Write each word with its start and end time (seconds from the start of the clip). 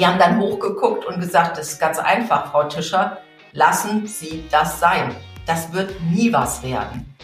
Wir 0.00 0.08
haben 0.08 0.18
dann 0.18 0.40
hochgeguckt 0.40 1.04
und 1.04 1.20
gesagt, 1.20 1.58
das 1.58 1.72
ist 1.72 1.78
ganz 1.78 1.98
einfach, 1.98 2.50
Frau 2.50 2.64
Tischer, 2.64 3.18
lassen 3.52 4.06
Sie 4.06 4.48
das 4.50 4.80
sein. 4.80 5.14
Das 5.44 5.74
wird 5.74 6.00
nie 6.00 6.32
was 6.32 6.62
werden. 6.62 7.14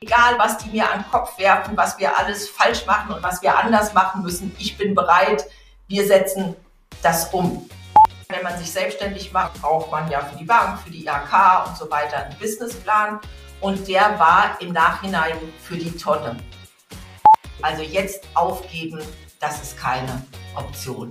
Egal, 0.00 0.38
was 0.38 0.56
die 0.56 0.70
mir 0.70 0.90
an 0.90 1.00
den 1.00 1.10
Kopf 1.10 1.38
werfen, 1.38 1.76
was 1.76 1.98
wir 1.98 2.16
alles 2.16 2.48
falsch 2.48 2.86
machen 2.86 3.12
und 3.12 3.22
was 3.22 3.42
wir 3.42 3.58
anders 3.58 3.92
machen 3.92 4.22
müssen, 4.22 4.56
ich 4.58 4.78
bin 4.78 4.94
bereit, 4.94 5.44
wir 5.86 6.06
setzen 6.06 6.56
das 7.02 7.28
um. 7.34 7.68
Wenn 8.30 8.42
man 8.42 8.56
sich 8.56 8.72
selbstständig 8.72 9.30
macht, 9.34 9.60
braucht 9.60 9.90
man 9.90 10.10
ja 10.10 10.20
für 10.20 10.38
die 10.38 10.46
Bank, 10.46 10.80
für 10.80 10.90
die 10.90 11.04
IHK 11.04 11.66
und 11.66 11.76
so 11.76 11.90
weiter 11.90 12.24
einen 12.24 12.38
Businessplan. 12.38 13.20
Und 13.60 13.86
der 13.86 14.18
war 14.18 14.56
im 14.60 14.72
Nachhinein 14.72 15.36
für 15.62 15.76
die 15.76 15.94
Tonne. 15.94 16.38
Also 17.60 17.82
jetzt 17.82 18.26
aufgeben, 18.32 19.02
das 19.40 19.62
ist 19.62 19.78
keine 19.78 20.22
Option. 20.56 21.10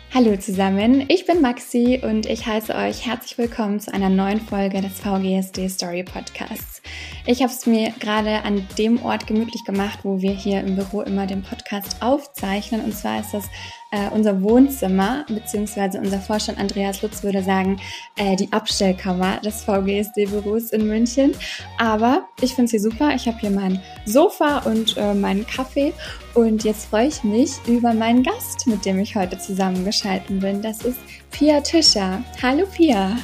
Hallo 0.13 0.35
zusammen, 0.35 1.05
ich 1.07 1.25
bin 1.25 1.39
Maxi 1.39 2.01
und 2.03 2.25
ich 2.25 2.45
heiße 2.45 2.75
euch 2.75 3.05
herzlich 3.05 3.37
willkommen 3.37 3.79
zu 3.79 3.93
einer 3.93 4.09
neuen 4.09 4.41
Folge 4.41 4.81
des 4.81 4.99
VGSD 4.99 5.69
Story 5.69 6.03
Podcasts. 6.03 6.81
Ich 7.25 7.41
habe 7.41 7.53
es 7.53 7.65
mir 7.65 7.93
gerade 7.97 8.43
an 8.43 8.67
dem 8.77 9.01
Ort 9.05 9.25
gemütlich 9.25 9.63
gemacht, 9.63 9.99
wo 10.03 10.21
wir 10.21 10.33
hier 10.33 10.59
im 10.59 10.75
Büro 10.75 10.99
immer 10.99 11.27
den 11.27 11.43
Podcast 11.43 12.01
aufzeichnen. 12.01 12.81
Und 12.81 12.93
zwar 12.93 13.21
ist 13.21 13.33
das 13.33 13.45
äh, 13.91 14.09
unser 14.09 14.41
Wohnzimmer, 14.41 15.25
beziehungsweise 15.27 15.99
unser 15.99 16.19
Vorstand 16.19 16.59
Andreas 16.59 17.01
Lutz 17.01 17.23
würde 17.23 17.43
sagen, 17.43 17.79
äh, 18.15 18.35
die 18.35 18.51
Abstellkammer 18.51 19.39
des 19.41 19.63
VGSD-Büros 19.63 20.71
in 20.71 20.87
München. 20.87 21.33
Aber 21.77 22.27
ich 22.41 22.55
finde 22.55 22.71
sie 22.71 22.79
super. 22.79 23.13
Ich 23.15 23.27
habe 23.27 23.37
hier 23.39 23.51
mein 23.51 23.81
Sofa 24.05 24.59
und 24.59 24.97
äh, 24.97 25.13
meinen 25.13 25.45
Kaffee. 25.45 25.93
Und 26.33 26.63
jetzt 26.63 26.85
freue 26.85 27.07
ich 27.07 27.23
mich 27.23 27.51
über 27.67 27.93
meinen 27.93 28.23
Gast, 28.23 28.65
mit 28.65 28.85
dem 28.85 28.99
ich 28.99 29.15
heute 29.15 29.37
zusammengeschalten 29.37 30.39
bin. 30.39 30.61
Das 30.61 30.81
ist 30.83 30.97
Pia 31.31 31.59
Tischer. 31.61 32.23
Hallo 32.41 32.65
Pia. 32.65 33.17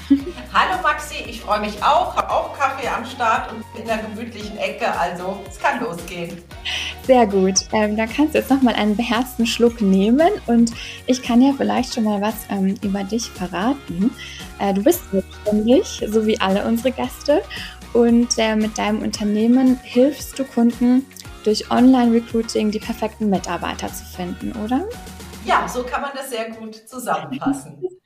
Hallo 0.53 0.81
Maxi, 0.81 1.23
ich 1.27 1.41
freue 1.41 1.59
mich 1.59 1.81
auch. 1.83 2.15
Habe 2.15 2.31
auch 2.31 2.57
Kaffee 2.57 2.87
am 2.87 3.05
Start 3.05 3.51
und 3.51 3.63
in 3.79 3.85
der 3.85 3.97
gemütlichen 3.97 4.57
Ecke. 4.57 4.91
Also 4.97 5.39
es 5.49 5.59
kann 5.59 5.79
losgehen. 5.81 6.41
Sehr 7.03 7.27
gut. 7.27 7.55
Ähm, 7.73 7.95
dann 7.95 8.09
kannst 8.11 8.33
du 8.33 8.39
jetzt 8.39 8.49
nochmal 8.49 8.75
einen 8.75 8.95
beherzten 8.95 9.45
Schluck 9.45 9.81
nehmen 9.81 10.29
und 10.47 10.71
ich 11.05 11.21
kann 11.21 11.41
ja 11.41 11.53
vielleicht 11.55 11.93
schon 11.93 12.05
mal 12.05 12.21
was 12.21 12.35
ähm, 12.49 12.75
über 12.81 13.03
dich 13.03 13.29
verraten. 13.29 14.11
Äh, 14.59 14.73
du 14.73 14.83
bist 14.83 15.03
selbstständig, 15.11 16.03
so 16.07 16.25
wie 16.25 16.39
alle 16.39 16.65
unsere 16.65 16.91
Gäste. 16.91 17.43
Und 17.93 18.37
äh, 18.37 18.55
mit 18.55 18.77
deinem 18.77 19.01
Unternehmen 19.01 19.79
hilfst 19.83 20.37
du 20.39 20.43
Kunden 20.43 21.05
durch 21.43 21.69
Online-Recruiting 21.71 22.71
die 22.71 22.79
perfekten 22.79 23.29
Mitarbeiter 23.29 23.87
zu 23.87 24.03
finden, 24.03 24.51
oder? 24.63 24.83
Ja, 25.45 25.67
so 25.67 25.83
kann 25.83 26.01
man 26.01 26.11
das 26.13 26.29
sehr 26.29 26.49
gut 26.51 26.75
zusammenfassen. 26.75 27.81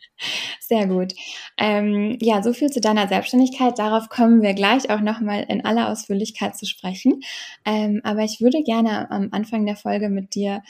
Sehr 0.59 0.87
gut. 0.87 1.13
Ähm, 1.57 2.17
ja, 2.21 2.43
so 2.43 2.53
viel 2.53 2.69
zu 2.69 2.79
deiner 2.79 3.07
Selbstständigkeit. 3.07 3.77
Darauf 3.79 4.09
kommen 4.09 4.41
wir 4.41 4.53
gleich 4.53 4.89
auch 4.89 5.01
nochmal 5.01 5.45
in 5.47 5.65
aller 5.65 5.89
Ausführlichkeit 5.89 6.55
zu 6.55 6.65
sprechen. 6.65 7.21
Ähm, 7.65 8.01
aber 8.03 8.21
ich 8.21 8.39
würde 8.39 8.63
gerne 8.63 9.09
am 9.11 9.29
Anfang 9.31 9.65
der 9.65 9.75
Folge 9.75 10.09
mit 10.09 10.35
dir 10.35 10.61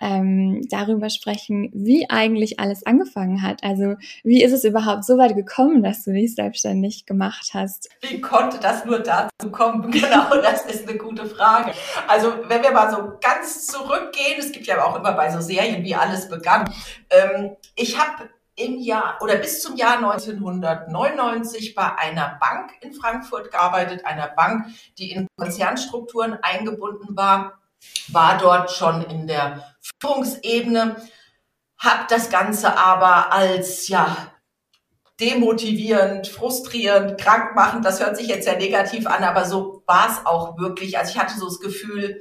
ähm, 0.00 0.62
darüber 0.70 1.10
sprechen, 1.10 1.70
wie 1.74 2.08
eigentlich 2.08 2.58
alles 2.58 2.86
angefangen 2.86 3.42
hat. 3.42 3.62
Also 3.62 3.96
wie 4.22 4.42
ist 4.42 4.52
es 4.52 4.64
überhaupt 4.64 5.04
so 5.04 5.18
weit 5.18 5.34
gekommen, 5.34 5.82
dass 5.82 6.04
du 6.04 6.12
dich 6.12 6.34
selbstständig 6.34 7.04
gemacht 7.04 7.50
hast? 7.52 7.90
Wie 8.00 8.20
konnte 8.20 8.58
das 8.60 8.84
nur 8.84 9.00
dazu 9.00 9.50
kommen? 9.50 9.90
Genau, 10.00 10.30
das 10.42 10.64
ist 10.64 10.88
eine 10.88 10.96
gute 10.96 11.26
Frage. 11.26 11.72
Also 12.08 12.32
wenn 12.48 12.62
wir 12.62 12.72
mal 12.72 12.90
so 12.90 13.12
ganz 13.20 13.66
zurückgehen, 13.66 14.38
es 14.38 14.50
gibt 14.50 14.66
ja 14.66 14.82
auch 14.82 14.96
immer 14.96 15.12
bei 15.12 15.30
so 15.30 15.40
Serien, 15.40 15.84
wie 15.84 15.94
alles 15.94 16.28
begann. 16.28 16.72
Ähm, 17.10 17.50
ich 17.76 17.98
habe 17.98 18.30
im 18.60 18.78
Jahr 18.78 19.18
oder 19.20 19.36
bis 19.36 19.62
zum 19.62 19.76
Jahr 19.76 19.96
1999 19.96 21.74
bei 21.74 21.94
einer 21.96 22.38
Bank 22.40 22.72
in 22.80 22.92
Frankfurt 22.92 23.50
gearbeitet, 23.50 24.04
einer 24.04 24.28
Bank, 24.28 24.66
die 24.98 25.12
in 25.12 25.26
Konzernstrukturen 25.36 26.38
eingebunden 26.42 27.16
war, 27.16 27.60
war 28.08 28.38
dort 28.38 28.70
schon 28.70 29.02
in 29.02 29.26
der 29.26 29.74
Führungsebene, 30.00 30.96
habe 31.78 32.06
das 32.08 32.30
Ganze 32.30 32.76
aber 32.76 33.32
als 33.32 33.88
ja 33.88 34.30
demotivierend, 35.20 36.28
frustrierend, 36.28 37.20
krankmachend, 37.20 37.84
das 37.84 38.00
hört 38.00 38.16
sich 38.16 38.28
jetzt 38.28 38.44
sehr 38.44 38.56
negativ 38.56 39.06
an, 39.06 39.22
aber 39.22 39.44
so 39.44 39.82
war 39.86 40.10
es 40.10 40.24
auch 40.24 40.58
wirklich. 40.58 40.98
Also 40.98 41.12
ich 41.12 41.18
hatte 41.18 41.38
so 41.38 41.46
das 41.46 41.60
Gefühl, 41.60 42.20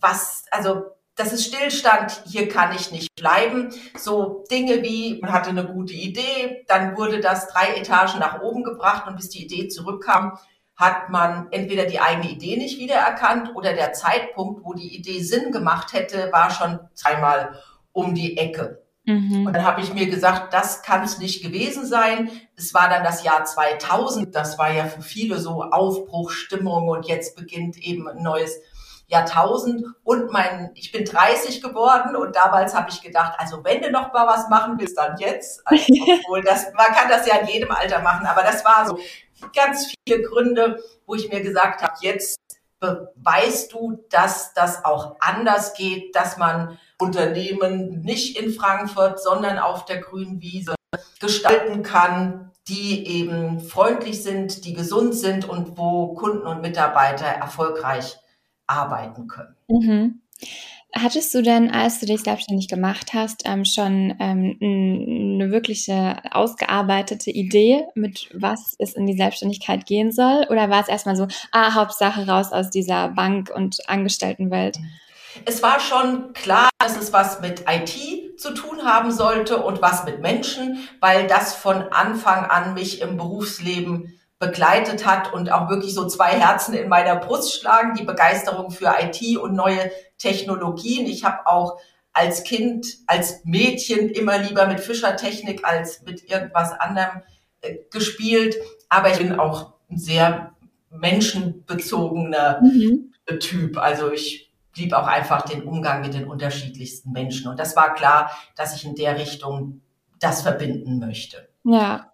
was, 0.00 0.44
also 0.50 0.84
das 1.16 1.32
ist 1.32 1.46
Stillstand, 1.46 2.22
hier 2.26 2.48
kann 2.48 2.74
ich 2.74 2.90
nicht 2.90 3.14
bleiben. 3.14 3.72
So 3.96 4.44
Dinge 4.50 4.82
wie, 4.82 5.20
man 5.20 5.32
hatte 5.32 5.50
eine 5.50 5.66
gute 5.66 5.94
Idee, 5.94 6.64
dann 6.66 6.96
wurde 6.96 7.20
das 7.20 7.48
drei 7.48 7.74
Etagen 7.76 8.18
nach 8.18 8.40
oben 8.40 8.64
gebracht 8.64 9.06
und 9.06 9.16
bis 9.16 9.30
die 9.30 9.44
Idee 9.44 9.68
zurückkam, 9.68 10.38
hat 10.76 11.08
man 11.10 11.46
entweder 11.52 11.84
die 11.86 12.00
eigene 12.00 12.30
Idee 12.30 12.56
nicht 12.56 12.80
wiedererkannt 12.80 13.54
oder 13.54 13.74
der 13.74 13.92
Zeitpunkt, 13.92 14.64
wo 14.64 14.74
die 14.74 14.96
Idee 14.96 15.22
Sinn 15.22 15.52
gemacht 15.52 15.92
hätte, 15.92 16.30
war 16.32 16.50
schon 16.50 16.80
zweimal 16.94 17.60
um 17.92 18.14
die 18.14 18.36
Ecke. 18.36 18.82
Mhm. 19.04 19.46
Und 19.46 19.52
dann 19.52 19.64
habe 19.64 19.82
ich 19.82 19.94
mir 19.94 20.06
gesagt, 20.06 20.52
das 20.52 20.82
kann 20.82 21.04
es 21.04 21.18
nicht 21.18 21.44
gewesen 21.44 21.86
sein. 21.86 22.28
Es 22.56 22.74
war 22.74 22.88
dann 22.88 23.04
das 23.04 23.22
Jahr 23.22 23.44
2000, 23.44 24.34
das 24.34 24.58
war 24.58 24.72
ja 24.72 24.86
für 24.86 25.02
viele 25.02 25.38
so 25.38 25.62
Aufbruchstimmung 25.62 26.88
und 26.88 27.06
jetzt 27.06 27.36
beginnt 27.36 27.76
eben 27.78 28.08
ein 28.08 28.22
neues 28.22 28.58
Jahrtausend 29.14 29.86
und 30.02 30.32
mein, 30.32 30.72
ich 30.74 30.90
bin 30.90 31.04
30 31.04 31.62
geworden 31.62 32.16
und 32.16 32.34
damals 32.34 32.74
habe 32.74 32.90
ich 32.90 33.00
gedacht, 33.00 33.34
also 33.38 33.62
wenn 33.64 33.80
du 33.80 33.90
noch 33.90 34.12
mal 34.12 34.26
was 34.26 34.48
machen 34.48 34.74
willst, 34.78 34.98
dann 34.98 35.16
jetzt. 35.18 35.62
Also, 35.64 35.84
obwohl 36.20 36.42
das, 36.42 36.66
man 36.74 36.86
kann 36.86 37.08
das 37.08 37.26
ja 37.26 37.36
in 37.36 37.46
jedem 37.46 37.70
Alter 37.70 38.00
machen, 38.00 38.26
aber 38.26 38.42
das 38.42 38.64
war 38.64 38.86
so 38.86 38.98
ganz 39.54 39.92
viele 40.06 40.22
Gründe, 40.22 40.82
wo 41.06 41.14
ich 41.14 41.30
mir 41.30 41.42
gesagt 41.42 41.82
habe, 41.82 41.94
jetzt 42.00 42.38
beweist 42.80 43.72
du, 43.72 44.04
dass 44.10 44.52
das 44.52 44.84
auch 44.84 45.16
anders 45.20 45.74
geht, 45.74 46.14
dass 46.16 46.36
man 46.36 46.78
Unternehmen 46.98 48.00
nicht 48.02 48.38
in 48.38 48.52
Frankfurt, 48.52 49.20
sondern 49.22 49.58
auf 49.58 49.84
der 49.84 50.00
grünen 50.00 50.40
Wiese 50.40 50.74
gestalten 51.20 51.82
kann, 51.82 52.52
die 52.68 53.06
eben 53.06 53.60
freundlich 53.60 54.22
sind, 54.22 54.64
die 54.64 54.74
gesund 54.74 55.14
sind 55.14 55.48
und 55.48 55.78
wo 55.78 56.14
Kunden 56.14 56.46
und 56.46 56.62
Mitarbeiter 56.62 57.26
erfolgreich 57.26 58.18
arbeiten 58.66 59.28
können. 59.28 59.56
Mhm. 59.68 60.20
Hattest 60.96 61.34
du 61.34 61.42
denn, 61.42 61.72
als 61.72 61.98
du 61.98 62.06
dich 62.06 62.20
selbstständig 62.22 62.68
gemacht 62.68 63.14
hast, 63.14 63.42
ähm, 63.46 63.64
schon 63.64 64.14
ähm, 64.20 64.56
eine 64.60 65.50
wirkliche 65.50 66.18
ausgearbeitete 66.30 67.32
Idee, 67.32 67.84
mit 67.96 68.28
was 68.32 68.76
es 68.78 68.94
in 68.94 69.06
die 69.06 69.16
Selbstständigkeit 69.16 69.86
gehen 69.86 70.12
soll? 70.12 70.46
Oder 70.50 70.70
war 70.70 70.80
es 70.82 70.88
erstmal 70.88 71.16
so, 71.16 71.26
ah, 71.50 71.74
Hauptsache 71.74 72.28
raus 72.28 72.52
aus 72.52 72.70
dieser 72.70 73.08
Bank- 73.08 73.50
und 73.52 73.78
Angestelltenwelt? 73.88 74.78
Es 75.44 75.64
war 75.64 75.80
schon 75.80 76.32
klar, 76.32 76.70
dass 76.78 76.96
es 76.96 77.12
was 77.12 77.40
mit 77.40 77.64
IT 77.68 78.38
zu 78.38 78.54
tun 78.54 78.84
haben 78.84 79.10
sollte 79.10 79.64
und 79.64 79.82
was 79.82 80.04
mit 80.04 80.20
Menschen, 80.20 80.78
weil 81.00 81.26
das 81.26 81.54
von 81.54 81.82
Anfang 81.90 82.44
an 82.44 82.74
mich 82.74 83.00
im 83.00 83.16
Berufsleben 83.16 84.14
begleitet 84.46 85.06
hat 85.06 85.32
und 85.32 85.50
auch 85.50 85.68
wirklich 85.68 85.94
so 85.94 86.06
zwei 86.06 86.30
Herzen 86.30 86.74
in 86.74 86.88
meiner 86.88 87.16
Brust 87.16 87.60
schlagen, 87.60 87.94
die 87.94 88.04
Begeisterung 88.04 88.70
für 88.70 88.94
IT 89.00 89.38
und 89.38 89.54
neue 89.54 89.90
Technologien. 90.18 91.06
Ich 91.06 91.24
habe 91.24 91.46
auch 91.46 91.78
als 92.12 92.44
Kind, 92.44 92.86
als 93.06 93.44
Mädchen 93.44 94.08
immer 94.08 94.38
lieber 94.38 94.66
mit 94.66 94.80
Fischertechnik 94.80 95.64
als 95.64 96.02
mit 96.02 96.28
irgendwas 96.30 96.72
anderem 96.72 97.22
äh, 97.60 97.76
gespielt. 97.90 98.56
Aber 98.88 99.10
ich 99.10 99.18
bin 99.18 99.38
auch 99.38 99.72
ein 99.90 99.98
sehr 99.98 100.54
menschenbezogener 100.90 102.60
mhm. 102.62 103.12
Typ. 103.40 103.78
Also 103.78 104.12
ich 104.12 104.52
liebe 104.76 104.98
auch 104.98 105.06
einfach 105.06 105.42
den 105.42 105.62
Umgang 105.62 106.02
mit 106.02 106.14
den 106.14 106.28
unterschiedlichsten 106.28 107.12
Menschen. 107.12 107.48
Und 107.48 107.58
das 107.58 107.74
war 107.74 107.94
klar, 107.94 108.30
dass 108.56 108.76
ich 108.76 108.84
in 108.84 108.94
der 108.94 109.18
Richtung 109.18 109.80
das 110.20 110.42
verbinden 110.42 110.98
möchte. 110.98 111.48
Ja, 111.64 112.13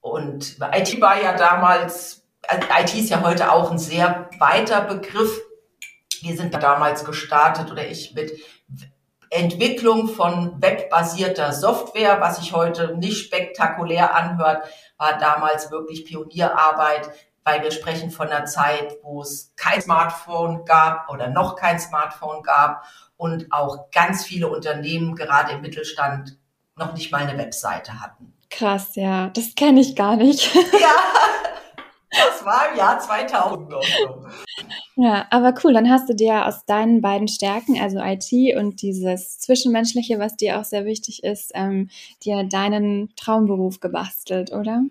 und 0.00 0.58
IT 0.72 1.00
war 1.00 1.20
ja 1.20 1.36
damals, 1.36 2.24
also 2.46 2.66
IT 2.80 2.94
ist 2.94 3.10
ja 3.10 3.22
heute 3.22 3.52
auch 3.52 3.70
ein 3.70 3.78
sehr 3.78 4.28
weiter 4.38 4.82
Begriff. 4.82 5.40
Wir 6.20 6.36
sind 6.36 6.54
damals 6.54 7.04
gestartet 7.04 7.70
oder 7.70 7.86
ich 7.86 8.14
mit 8.14 8.32
Entwicklung 9.30 10.08
von 10.08 10.60
webbasierter 10.62 11.52
Software, 11.52 12.20
was 12.20 12.38
sich 12.38 12.52
heute 12.52 12.96
nicht 12.96 13.26
spektakulär 13.26 14.14
anhört, 14.14 14.66
war 14.96 15.18
damals 15.18 15.70
wirklich 15.70 16.06
Pionierarbeit, 16.06 17.10
weil 17.44 17.62
wir 17.62 17.70
sprechen 17.70 18.10
von 18.10 18.28
einer 18.28 18.46
Zeit, 18.46 18.96
wo 19.02 19.20
es 19.20 19.52
kein 19.56 19.82
Smartphone 19.82 20.64
gab 20.64 21.10
oder 21.10 21.28
noch 21.28 21.56
kein 21.56 21.78
Smartphone 21.78 22.42
gab 22.42 22.84
und 23.16 23.52
auch 23.52 23.90
ganz 23.90 24.24
viele 24.24 24.48
Unternehmen, 24.48 25.14
gerade 25.14 25.52
im 25.52 25.60
Mittelstand, 25.60 26.38
noch 26.76 26.94
nicht 26.94 27.12
mal 27.12 27.26
eine 27.26 27.36
Webseite 27.36 28.00
hatten. 28.00 28.37
Krass, 28.50 28.94
ja, 28.94 29.30
das 29.30 29.54
kenne 29.54 29.80
ich 29.80 29.94
gar 29.94 30.16
nicht. 30.16 30.54
Ja, 30.54 30.94
das 32.10 32.44
war 32.44 32.70
im 32.70 32.78
Jahr 32.78 32.98
2000 32.98 33.68
noch 33.68 33.82
so. 33.82 34.26
Ja, 34.96 35.26
aber 35.30 35.54
cool, 35.62 35.74
dann 35.74 35.90
hast 35.90 36.08
du 36.08 36.14
dir 36.14 36.46
aus 36.46 36.64
deinen 36.64 37.00
beiden 37.00 37.28
Stärken, 37.28 37.80
also 37.80 37.98
IT 38.00 38.56
und 38.56 38.82
dieses 38.82 39.38
Zwischenmenschliche, 39.38 40.18
was 40.18 40.36
dir 40.36 40.58
auch 40.58 40.64
sehr 40.64 40.84
wichtig 40.84 41.22
ist, 41.22 41.52
ähm, 41.54 41.90
dir 42.24 42.42
deinen 42.44 43.14
Traumberuf 43.14 43.80
gebastelt, 43.80 44.52
oder? 44.52 44.82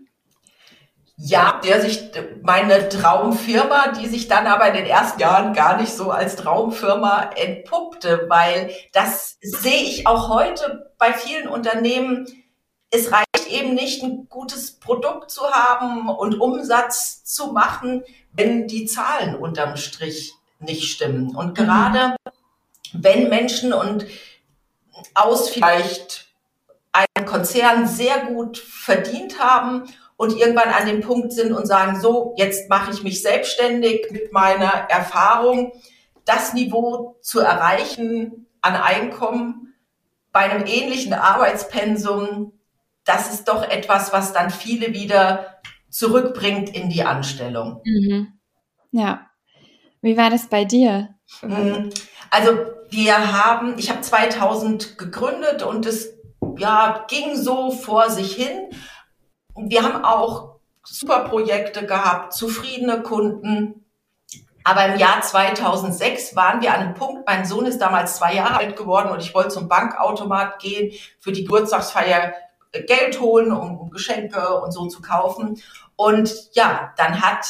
Ja, 1.20 1.60
der 1.66 1.82
sich, 1.82 2.12
meine 2.44 2.90
Traumfirma, 2.90 3.88
die 4.00 4.06
sich 4.08 4.28
dann 4.28 4.46
aber 4.46 4.68
in 4.68 4.76
den 4.76 4.86
ersten 4.86 5.20
Jahren 5.20 5.54
gar 5.54 5.82
nicht 5.82 5.92
so 5.92 6.12
als 6.12 6.36
Traumfirma 6.36 7.32
entpuppte, 7.36 8.28
weil 8.30 8.70
das 8.94 9.38
sehe 9.42 9.82
ich 9.82 10.06
auch 10.06 10.30
heute 10.30 10.94
bei 11.00 11.14
vielen 11.14 11.48
Unternehmen. 11.48 12.28
Es 12.92 13.12
reicht 13.12 13.27
eben 13.48 13.74
nicht, 13.74 14.04
ein 14.04 14.28
gutes 14.30 14.80
Produkt 14.80 15.32
zu 15.32 15.44
haben 15.50 16.10
und 16.10 16.40
Umsatz 16.40 17.24
zu 17.24 17.52
machen, 17.54 18.04
wenn 18.32 18.68
die 18.68 18.86
Zahlen 18.86 19.36
unterm 19.36 19.78
Strich 19.78 20.34
nicht 20.60 20.92
stimmen. 20.92 21.36
Und 21.36 21.50
mhm. 21.50 21.54
gerade 21.54 22.16
wenn 22.94 23.30
Menschen 23.30 23.74
und 23.74 24.06
aus 25.14 25.50
vielleicht 25.50 26.28
einem 26.92 27.28
Konzern 27.28 27.88
sehr 27.88 28.26
gut 28.26 28.58
verdient 28.58 29.40
haben 29.40 29.84
und 30.16 30.36
irgendwann 30.36 30.70
an 30.70 30.88
dem 30.88 31.02
Punkt 31.02 31.32
sind 31.32 31.54
und 31.54 31.68
sagen, 31.68 32.00
so, 32.00 32.34
jetzt 32.38 32.70
mache 32.70 32.92
ich 32.92 33.04
mich 33.04 33.22
selbstständig 33.22 34.08
mit 34.12 34.32
meiner 34.34 34.72
Erfahrung, 34.90 35.74
das 36.26 36.54
Niveau 36.54 37.18
zu 37.22 37.40
erreichen 37.40 38.48
an 38.62 38.76
Einkommen 38.76 39.76
bei 40.32 40.42
einem 40.42 40.66
ähnlichen 40.66 41.14
Arbeitspensum, 41.14 42.54
das 43.08 43.34
ist 43.34 43.48
doch 43.48 43.64
etwas, 43.64 44.14
was 44.14 44.34
dann 44.34 44.50
viele 44.50 44.94
wieder 44.94 45.62
zurückbringt 45.90 46.70
in 46.76 46.90
die 46.90 47.04
Anstellung. 47.04 47.82
Mhm. 47.86 48.34
Ja. 48.92 49.28
Wie 50.02 50.18
war 50.18 50.30
das 50.30 50.48
bei 50.48 50.66
dir? 50.66 51.16
Mhm. 51.42 51.90
Also 52.30 52.58
wir 52.90 53.34
haben, 53.34 53.78
ich 53.78 53.90
habe 53.90 54.02
2000 54.02 54.98
gegründet 54.98 55.64
und 55.64 55.86
es 55.86 56.14
ja, 56.58 57.06
ging 57.08 57.36
so 57.36 57.72
vor 57.72 58.10
sich 58.10 58.36
hin 58.36 58.70
wir 59.58 59.84
haben 59.84 60.04
auch 60.06 60.60
super 60.84 61.28
Projekte 61.28 61.86
gehabt, 61.86 62.34
zufriedene 62.34 63.02
Kunden. 63.02 63.86
Aber 64.64 64.86
im 64.86 65.00
Jahr 65.00 65.22
2006 65.22 66.36
waren 66.36 66.62
wir 66.62 66.74
an 66.74 66.82
einem 66.82 66.94
Punkt, 66.94 67.26
mein 67.26 67.46
Sohn 67.46 67.66
ist 67.66 67.80
damals 67.80 68.18
zwei 68.18 68.36
Jahre 68.36 68.58
alt 68.58 68.76
geworden 68.76 69.10
und 69.10 69.22
ich 69.22 69.34
wollte 69.34 69.50
zum 69.50 69.70
Bankautomat 69.70 70.60
gehen, 70.60 70.94
für 71.20 71.32
die 71.32 71.44
Geburtstagsfeier 71.46 72.34
Geld 72.72 73.20
holen, 73.20 73.52
um 73.52 73.90
Geschenke 73.90 74.60
und 74.62 74.72
so 74.72 74.88
zu 74.88 75.02
kaufen. 75.02 75.62
Und 75.96 76.34
ja, 76.54 76.94
dann 76.98 77.22
hat 77.22 77.46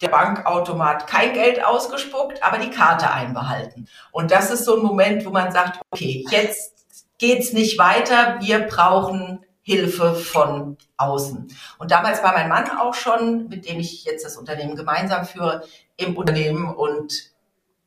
der 0.00 0.08
Bankautomat 0.08 1.06
kein 1.06 1.34
Geld 1.34 1.64
ausgespuckt, 1.64 2.42
aber 2.42 2.58
die 2.58 2.70
Karte 2.70 3.10
einbehalten. 3.10 3.86
Und 4.12 4.30
das 4.30 4.50
ist 4.50 4.64
so 4.64 4.76
ein 4.76 4.82
Moment, 4.82 5.26
wo 5.26 5.30
man 5.30 5.52
sagt, 5.52 5.80
okay, 5.90 6.24
jetzt 6.30 7.06
geht's 7.18 7.52
nicht 7.52 7.78
weiter, 7.78 8.38
wir 8.40 8.60
brauchen 8.60 9.44
Hilfe 9.62 10.14
von 10.14 10.78
außen. 10.96 11.54
Und 11.78 11.90
damals 11.90 12.22
war 12.22 12.32
mein 12.32 12.48
Mann 12.48 12.70
auch 12.70 12.94
schon, 12.94 13.48
mit 13.48 13.68
dem 13.68 13.78
ich 13.78 14.04
jetzt 14.04 14.24
das 14.24 14.36
Unternehmen 14.36 14.74
gemeinsam 14.74 15.26
führe, 15.26 15.64
im 15.96 16.16
Unternehmen. 16.16 16.74
Und 16.74 17.30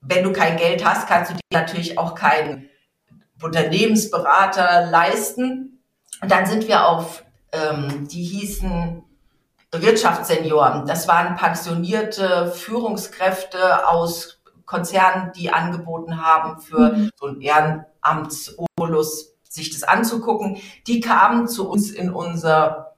wenn 0.02 0.24
du 0.24 0.32
kein 0.32 0.58
Geld 0.58 0.86
hast, 0.86 1.08
kannst 1.08 1.32
du 1.32 1.36
dir 1.36 1.42
natürlich 1.52 1.98
auch 1.98 2.14
keinen 2.14 2.70
Unternehmensberater 3.42 4.86
leisten. 4.86 5.73
Und 6.24 6.32
dann 6.32 6.46
sind 6.46 6.70
wir 6.70 6.88
auf, 6.88 7.26
ähm, 7.52 8.08
die 8.08 8.24
hießen 8.24 9.04
Wirtschaftssenioren. 9.74 10.86
Das 10.86 11.10
waren 11.10 11.36
pensionierte 11.36 12.50
Führungskräfte 12.50 13.90
aus 13.90 14.42
Konzernen, 14.66 15.34
die 15.34 15.52
angeboten 15.52 16.24
haben 16.24 16.62
für 16.62 16.94
mhm. 16.94 17.10
so 17.18 17.28
ein 17.28 17.42
Ehrenamtsolus 17.42 19.34
sich 19.50 19.72
das 19.72 19.84
anzugucken. 19.84 20.62
Die 20.88 21.02
kamen 21.02 21.50
zu 21.50 21.70
uns 21.70 21.92
in 21.92 22.10
unser, 22.14 22.96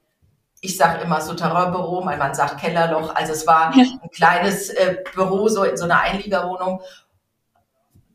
ich 0.62 0.78
sage 0.78 1.02
immer 1.02 1.20
Souterrain-Büro, 1.20 2.04
mein 2.04 2.20
Mann 2.20 2.36
sagt 2.36 2.60
Kellerloch. 2.60 3.16
Also 3.16 3.34
es 3.34 3.48
war 3.48 3.74
ein 3.74 4.10
kleines 4.12 4.70
äh, 4.70 4.98
Büro, 5.16 5.48
so 5.48 5.64
in 5.64 5.78
so 5.78 5.86
einer 5.86 6.02
Einliegerwohnung. 6.02 6.82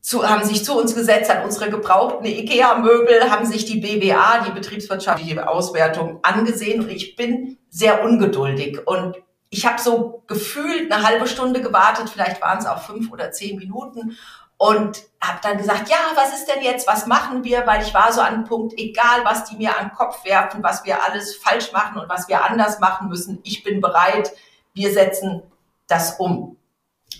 Zu, 0.00 0.28
haben 0.28 0.44
sich 0.44 0.64
zu 0.64 0.78
uns 0.78 0.94
gesetzt, 0.94 1.30
an 1.30 1.44
unsere 1.44 1.70
gebrauchten 1.70 2.24
IKEA-Möbel, 2.24 3.30
haben 3.30 3.44
sich 3.44 3.66
die 3.66 3.80
BWA, 3.80 4.44
die 4.46 4.52
betriebswirtschaftliche 4.52 5.46
Auswertung, 5.46 6.20
angesehen 6.22 6.80
und 6.80 6.90
ich 6.90 7.16
bin 7.16 7.58
sehr 7.68 8.02
ungeduldig 8.02 8.86
und 8.86 9.16
ich 9.50 9.66
habe 9.66 9.80
so 9.80 10.22
gefühlt 10.26 10.90
eine 10.90 11.06
halbe 11.06 11.26
Stunde 11.26 11.60
gewartet, 11.60 12.08
vielleicht 12.08 12.40
waren 12.40 12.58
es 12.58 12.66
auch 12.66 12.82
fünf 12.82 13.12
oder 13.12 13.32
zehn 13.32 13.58
Minuten 13.58 14.16
und 14.56 15.02
habe 15.22 15.40
dann 15.42 15.56
gesagt, 15.56 15.88
ja, 15.88 15.96
was 16.14 16.34
ist 16.34 16.46
denn 16.46 16.62
jetzt, 16.62 16.86
was 16.86 17.06
machen 17.06 17.44
wir? 17.44 17.66
Weil 17.66 17.82
ich 17.82 17.94
war 17.94 18.12
so 18.12 18.20
an 18.20 18.34
dem 18.34 18.44
Punkt, 18.44 18.78
egal 18.78 19.24
was 19.24 19.44
die 19.44 19.56
mir 19.56 19.76
an 19.78 19.88
den 19.88 19.94
Kopf 19.94 20.24
werfen, 20.24 20.62
was 20.62 20.84
wir 20.84 21.02
alles 21.02 21.34
falsch 21.34 21.72
machen 21.72 21.98
und 21.98 22.08
was 22.08 22.28
wir 22.28 22.44
anders 22.44 22.78
machen 22.78 23.08
müssen, 23.08 23.40
ich 23.42 23.64
bin 23.64 23.80
bereit, 23.80 24.32
wir 24.74 24.92
setzen 24.92 25.42
das 25.88 26.20
um. 26.20 26.58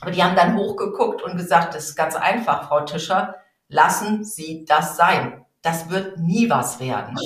Aber 0.01 0.11
die 0.11 0.23
haben 0.23 0.37
dann 0.37 0.57
hochgeguckt 0.57 1.23
und 1.23 1.37
gesagt, 1.37 1.75
das 1.75 1.87
ist 1.87 1.97
ganz 1.97 2.17
einfach, 2.17 2.69
Frau 2.69 2.81
Tischer, 2.81 3.35
lassen 3.69 4.25
Sie 4.25 4.65
das 4.65 4.97
sein. 4.97 5.45
Das 5.63 5.91
wird 5.91 6.19
nie 6.19 6.49
was 6.49 6.81
werden. 6.81 7.17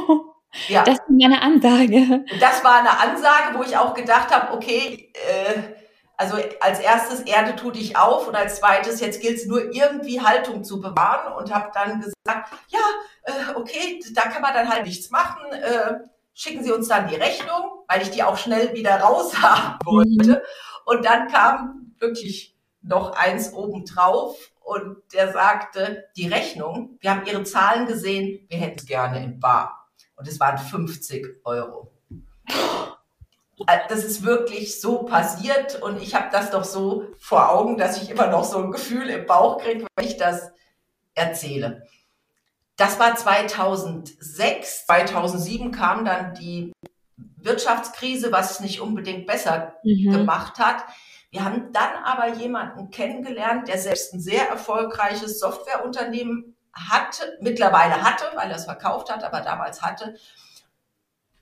ja. 0.68 0.82
Das 0.84 0.94
ist 0.94 1.02
eine 1.22 1.42
Ansage. 1.42 2.24
Das 2.40 2.64
war 2.64 2.78
eine 2.78 2.98
Ansage, 2.98 3.58
wo 3.58 3.62
ich 3.62 3.76
auch 3.76 3.92
gedacht 3.94 4.34
habe, 4.34 4.54
okay, 4.54 5.12
äh, 5.12 5.62
also 6.16 6.36
als 6.60 6.78
erstes 6.78 7.20
Erde 7.20 7.56
tu 7.56 7.70
dich 7.70 7.96
auf 7.96 8.28
und 8.28 8.36
als 8.36 8.56
zweites 8.56 9.00
jetzt 9.00 9.20
gilt 9.20 9.36
es 9.36 9.46
nur 9.46 9.72
irgendwie 9.72 10.20
Haltung 10.20 10.62
zu 10.64 10.80
bewahren 10.80 11.34
und 11.34 11.52
habe 11.52 11.70
dann 11.74 12.00
gesagt, 12.00 12.52
ja, 12.68 12.80
äh, 13.24 13.54
okay, 13.56 14.00
da 14.14 14.22
kann 14.22 14.40
man 14.40 14.54
dann 14.54 14.68
halt 14.68 14.86
nichts 14.86 15.10
machen. 15.10 15.42
Äh, 15.52 15.94
schicken 16.32 16.64
Sie 16.64 16.72
uns 16.72 16.88
dann 16.88 17.08
die 17.08 17.16
Rechnung, 17.16 17.84
weil 17.88 18.02
ich 18.02 18.10
die 18.10 18.22
auch 18.22 18.38
schnell 18.38 18.74
wieder 18.74 19.00
raus 19.00 19.34
haben 19.42 19.78
wollte. 19.84 20.30
Mhm. 20.30 20.36
Und 20.86 21.04
dann 21.04 21.28
kam 21.28 21.83
wirklich 22.00 22.56
noch 22.82 23.12
eins 23.12 23.52
obendrauf 23.52 24.52
und 24.62 24.96
der 25.12 25.32
sagte, 25.32 26.04
die 26.16 26.28
Rechnung, 26.28 26.98
wir 27.00 27.10
haben 27.10 27.26
Ihre 27.26 27.44
Zahlen 27.44 27.86
gesehen, 27.86 28.46
wir 28.48 28.58
hätten 28.58 28.78
es 28.78 28.86
gerne 28.86 29.22
in 29.22 29.40
Bar. 29.40 29.88
Und 30.16 30.28
es 30.28 30.40
waren 30.40 30.58
50 30.58 31.40
Euro. 31.44 31.92
Das 33.88 34.04
ist 34.04 34.24
wirklich 34.24 34.80
so 34.80 35.04
passiert 35.04 35.80
und 35.80 36.02
ich 36.02 36.14
habe 36.14 36.28
das 36.30 36.50
doch 36.50 36.64
so 36.64 37.04
vor 37.18 37.50
Augen, 37.50 37.78
dass 37.78 38.02
ich 38.02 38.10
immer 38.10 38.26
noch 38.26 38.44
so 38.44 38.58
ein 38.58 38.70
Gefühl 38.70 39.08
im 39.08 39.26
Bauch 39.26 39.58
kriege, 39.58 39.86
wenn 39.96 40.06
ich 40.06 40.16
das 40.16 40.50
erzähle. 41.14 41.86
Das 42.76 42.98
war 42.98 43.14
2006. 43.14 44.86
2007 44.86 45.70
kam 45.70 46.04
dann 46.04 46.34
die 46.34 46.72
Wirtschaftskrise, 47.16 48.32
was 48.32 48.52
es 48.52 48.60
nicht 48.60 48.80
unbedingt 48.80 49.26
besser 49.26 49.76
mhm. 49.84 50.10
gemacht 50.10 50.58
hat. 50.58 50.84
Wir 51.34 51.44
haben 51.44 51.72
dann 51.72 51.96
aber 52.04 52.28
jemanden 52.34 52.90
kennengelernt, 52.90 53.66
der 53.66 53.76
selbst 53.78 54.14
ein 54.14 54.20
sehr 54.20 54.48
erfolgreiches 54.48 55.40
Softwareunternehmen 55.40 56.56
hatte, 56.72 57.38
mittlerweile 57.40 58.04
hatte, 58.04 58.24
weil 58.36 58.50
er 58.50 58.56
es 58.56 58.66
verkauft 58.66 59.10
hat, 59.10 59.24
aber 59.24 59.40
damals 59.40 59.82
hatte. 59.82 60.14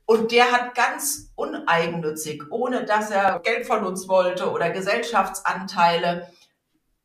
Und 0.07 0.33
der 0.33 0.51
hat 0.51 0.75
ganz 0.75 1.31
uneigennützig, 1.35 2.45
ohne 2.49 2.87
dass 2.87 3.11
er 3.11 3.41
Geld 3.41 3.67
von 3.67 3.85
uns 3.85 4.09
wollte 4.09 4.51
oder 4.51 4.71
Gesellschaftsanteile, 4.71 6.27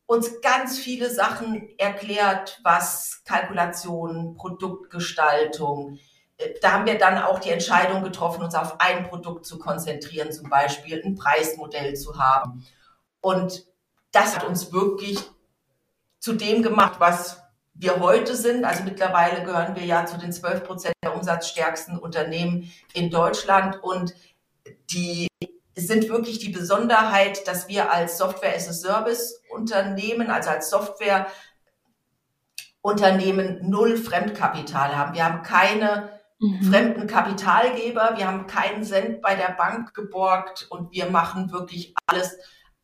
uns 0.06 0.40
ganz 0.40 0.78
viele 0.78 1.10
Sachen 1.10 1.68
erklärt, 1.76 2.58
was 2.64 3.20
Kalkulation, 3.26 4.32
Produktgestaltung. 4.32 5.98
Äh, 6.38 6.54
da 6.62 6.72
haben 6.72 6.86
wir 6.86 6.96
dann 6.96 7.18
auch 7.18 7.38
die 7.38 7.50
Entscheidung 7.50 8.02
getroffen, 8.02 8.42
uns 8.42 8.54
auf 8.54 8.80
ein 8.80 9.06
Produkt 9.06 9.44
zu 9.44 9.58
konzentrieren, 9.58 10.32
zum 10.32 10.48
Beispiel 10.48 11.02
ein 11.04 11.16
Preismodell 11.16 11.94
zu 11.94 12.18
haben. 12.18 12.64
Und 13.20 13.66
das 14.12 14.36
hat 14.36 14.44
uns 14.44 14.72
wirklich 14.72 15.18
zu 16.18 16.34
dem 16.34 16.62
gemacht, 16.62 16.96
was 16.98 17.42
wir 17.74 18.00
heute 18.00 18.34
sind. 18.36 18.64
Also 18.64 18.82
mittlerweile 18.82 19.44
gehören 19.44 19.76
wir 19.76 19.84
ja 19.84 20.04
zu 20.06 20.18
den 20.18 20.32
12 20.32 20.64
Prozent 20.64 20.94
der 21.02 21.14
umsatzstärksten 21.14 21.98
Unternehmen 21.98 22.70
in 22.92 23.10
Deutschland 23.10 23.82
und 23.82 24.14
die 24.90 25.28
sind 25.76 26.08
wirklich 26.08 26.40
die 26.40 26.50
Besonderheit, 26.50 27.46
dass 27.46 27.68
wir 27.68 27.92
als 27.92 28.18
Software 28.18 28.54
as 28.54 28.68
a 28.68 28.72
Service 28.72 29.40
Unternehmen, 29.50 30.30
also 30.30 30.50
als 30.50 30.70
Software 30.70 31.28
Unternehmen 32.80 33.60
null 33.68 33.96
Fremdkapital 33.96 34.96
haben. 34.96 35.14
Wir 35.14 35.24
haben 35.24 35.42
keine 35.42 36.20
mhm. 36.40 36.62
fremden 36.62 37.06
Kapitalgeber, 37.06 38.14
wir 38.16 38.26
haben 38.26 38.46
keinen 38.46 38.82
Cent 38.82 39.22
bei 39.22 39.36
der 39.36 39.52
Bank 39.52 39.94
geborgt 39.94 40.66
und 40.70 40.92
wir 40.92 41.10
machen 41.10 41.52
wirklich 41.52 41.94
alles 42.06 42.38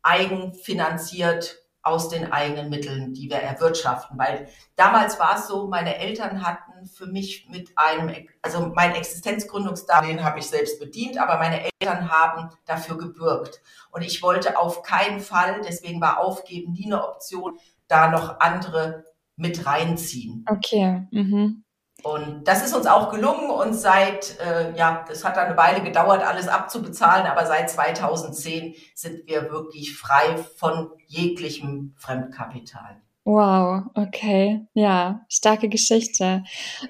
eigenfinanziert 0.05 1.57
aus 1.81 2.09
den 2.09 2.31
eigenen 2.31 2.69
Mitteln, 2.69 3.13
die 3.13 3.29
wir 3.29 3.37
erwirtschaften. 3.37 4.17
Weil 4.17 4.47
damals 4.75 5.19
war 5.19 5.37
es 5.37 5.47
so, 5.47 5.67
meine 5.67 5.97
Eltern 5.97 6.45
hatten 6.45 6.87
für 6.87 7.05
mich 7.05 7.47
mit 7.49 7.71
einem, 7.75 8.27
also 8.41 8.71
mein 8.73 8.95
Existenzgründungsdarlehen 8.95 10.23
habe 10.23 10.39
ich 10.39 10.47
selbst 10.47 10.79
bedient, 10.79 11.19
aber 11.19 11.37
meine 11.37 11.61
Eltern 11.79 12.09
haben 12.09 12.49
dafür 12.65 12.97
gebürgt. 12.97 13.61
Und 13.91 14.01
ich 14.03 14.23
wollte 14.23 14.57
auf 14.57 14.81
keinen 14.81 15.19
Fall, 15.19 15.61
deswegen 15.67 16.01
war 16.01 16.19
Aufgeben 16.19 16.71
nie 16.71 16.85
eine 16.85 17.07
Option, 17.07 17.59
da 17.87 18.09
noch 18.09 18.39
andere 18.39 19.05
mit 19.35 19.65
reinziehen. 19.65 20.45
Okay. 20.49 21.07
Mhm. 21.11 21.64
Und 22.05 22.43
das 22.47 22.63
ist 22.63 22.75
uns 22.75 22.85
auch 22.85 23.09
gelungen 23.09 23.49
und 23.49 23.73
seit, 23.73 24.39
äh, 24.39 24.77
ja, 24.77 25.03
das 25.07 25.25
hat 25.25 25.37
dann 25.37 25.47
eine 25.47 25.57
Weile 25.57 25.81
gedauert, 25.81 26.21
alles 26.21 26.47
abzubezahlen, 26.47 27.25
aber 27.25 27.47
seit 27.47 27.67
2010 27.67 28.75
sind 28.93 29.25
wir 29.25 29.49
wirklich 29.49 29.97
frei 29.97 30.37
von 30.37 30.91
jeglichem 31.07 31.95
Fremdkapital. 31.97 33.01
Wow, 33.23 33.85
okay, 33.95 34.67
ja, 34.75 35.25
starke 35.29 35.67
Geschichte. 35.67 36.43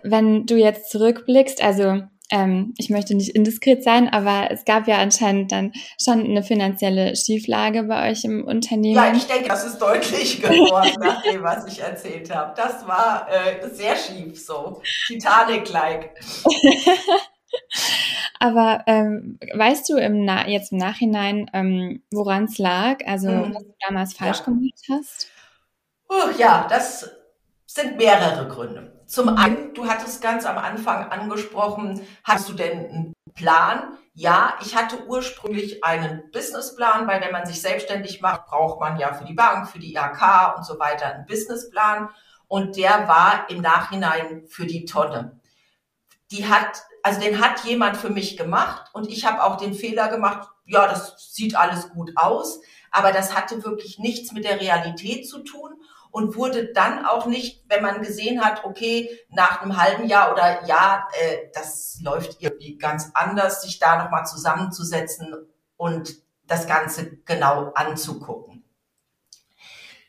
Wenn 0.03 0.47
du 0.47 0.57
jetzt 0.57 0.89
zurückblickst, 0.89 1.63
also 1.63 2.01
ähm, 2.35 2.73
ich 2.77 2.89
möchte 2.89 3.15
nicht 3.15 3.33
indiskret 3.33 3.81
sein, 3.81 4.09
aber 4.09 4.51
es 4.51 4.65
gab 4.65 4.89
ja 4.89 4.97
anscheinend 4.97 5.53
dann 5.53 5.71
schon 6.03 6.25
eine 6.25 6.43
finanzielle 6.43 7.15
Schieflage 7.15 7.83
bei 7.83 8.11
euch 8.11 8.25
im 8.25 8.45
Unternehmen. 8.45 8.95
Ja, 8.95 9.13
ich 9.13 9.25
denke, 9.25 9.47
das 9.47 9.65
ist 9.65 9.77
deutlich 9.79 10.41
geworden 10.41 10.97
nach 10.99 11.23
dem, 11.23 11.41
was 11.43 11.65
ich 11.65 11.81
erzählt 11.81 12.33
habe. 12.35 12.53
Das 12.57 12.85
war 12.85 13.27
äh, 13.29 13.69
sehr 13.69 13.95
schief, 13.95 14.45
so 14.45 14.81
Titanic-like. 15.07 16.13
aber 18.39 18.83
ähm, 18.87 19.39
weißt 19.53 19.87
du 19.87 19.95
im 19.95 20.25
Na 20.25 20.49
jetzt 20.49 20.73
im 20.73 20.77
Nachhinein, 20.77 21.49
ähm, 21.53 22.03
woran 22.11 22.45
es 22.45 22.57
lag? 22.57 22.97
Also, 23.05 23.29
hm. 23.29 23.55
was 23.55 23.63
du 23.63 23.73
damals 23.87 24.13
falsch 24.13 24.39
ja. 24.39 24.43
gemacht 24.43 24.81
hast? 24.91 25.27
Uh, 26.11 26.37
ja, 26.37 26.67
das 26.69 27.09
sind 27.65 27.95
mehrere 27.95 28.45
Gründe. 28.49 28.94
Zum 29.07 29.29
einen, 29.29 29.73
du 29.75 29.87
hattest 29.87 30.21
ganz 30.21 30.45
am 30.45 30.57
Anfang 30.57 31.11
angesprochen, 31.11 32.01
hast 32.23 32.49
du 32.49 32.53
denn 32.53 32.89
einen 32.89 33.13
Plan? 33.35 33.97
Ja, 34.13 34.55
ich 34.61 34.75
hatte 34.75 35.05
ursprünglich 35.05 35.83
einen 35.83 36.31
Businessplan, 36.31 37.07
weil 37.07 37.21
wenn 37.21 37.31
man 37.31 37.45
sich 37.45 37.61
selbstständig 37.61 38.21
macht, 38.21 38.47
braucht 38.47 38.79
man 38.79 38.97
ja 38.97 39.13
für 39.13 39.25
die 39.25 39.33
Bank, 39.33 39.69
für 39.69 39.77
die 39.77 39.93
IHK 39.93 40.57
und 40.57 40.65
so 40.65 40.79
weiter 40.79 41.13
einen 41.13 41.25
Businessplan. 41.25 42.09
Und 42.47 42.77
der 42.77 43.07
war 43.07 43.49
im 43.49 43.61
Nachhinein 43.61 44.45
für 44.47 44.65
die 44.65 44.85
Tonne. 44.85 45.39
Die 46.31 46.47
hat, 46.47 46.83
also 47.03 47.19
den 47.19 47.39
hat 47.39 47.63
jemand 47.63 47.97
für 47.97 48.09
mich 48.09 48.37
gemacht 48.37 48.89
und 48.93 49.09
ich 49.09 49.25
habe 49.25 49.43
auch 49.43 49.57
den 49.57 49.75
Fehler 49.75 50.07
gemacht, 50.07 50.49
ja, 50.65 50.87
das 50.87 51.31
sieht 51.31 51.55
alles 51.55 51.89
gut 51.89 52.11
aus, 52.15 52.61
aber 52.89 53.11
das 53.11 53.35
hatte 53.35 53.63
wirklich 53.63 53.99
nichts 53.99 54.31
mit 54.31 54.45
der 54.45 54.59
Realität 54.59 55.29
zu 55.29 55.43
tun 55.43 55.75
und 56.15 56.37
wurde 56.37 56.71
dann 56.71 57.05
auch 57.05 57.25
nicht, 57.25 57.65
wenn 57.67 57.83
man 57.83 58.01
gesehen 58.01 58.39
hat, 58.39 58.63
okay, 58.63 59.09
nach 59.27 59.61
einem 59.61 59.75
halben 59.75 60.07
Jahr 60.07 60.31
oder 60.31 60.65
Jahr, 60.65 61.09
äh, 61.19 61.49
das 61.53 61.99
läuft 62.01 62.41
irgendwie 62.41 62.77
ganz 62.77 63.11
anders, 63.13 63.63
sich 63.63 63.79
da 63.79 64.01
nochmal 64.01 64.25
zusammenzusetzen 64.25 65.35
und 65.75 66.15
das 66.47 66.67
Ganze 66.67 67.17
genau 67.25 67.73
anzugucken. 67.75 68.63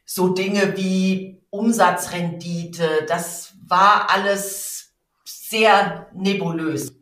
So 0.05 0.29
Dinge 0.29 0.77
wie 0.77 1.43
Umsatzrendite, 1.51 3.05
das 3.09 3.55
war 3.67 4.09
alles 4.09 4.95
sehr 5.25 6.09
nebulös. 6.15 6.93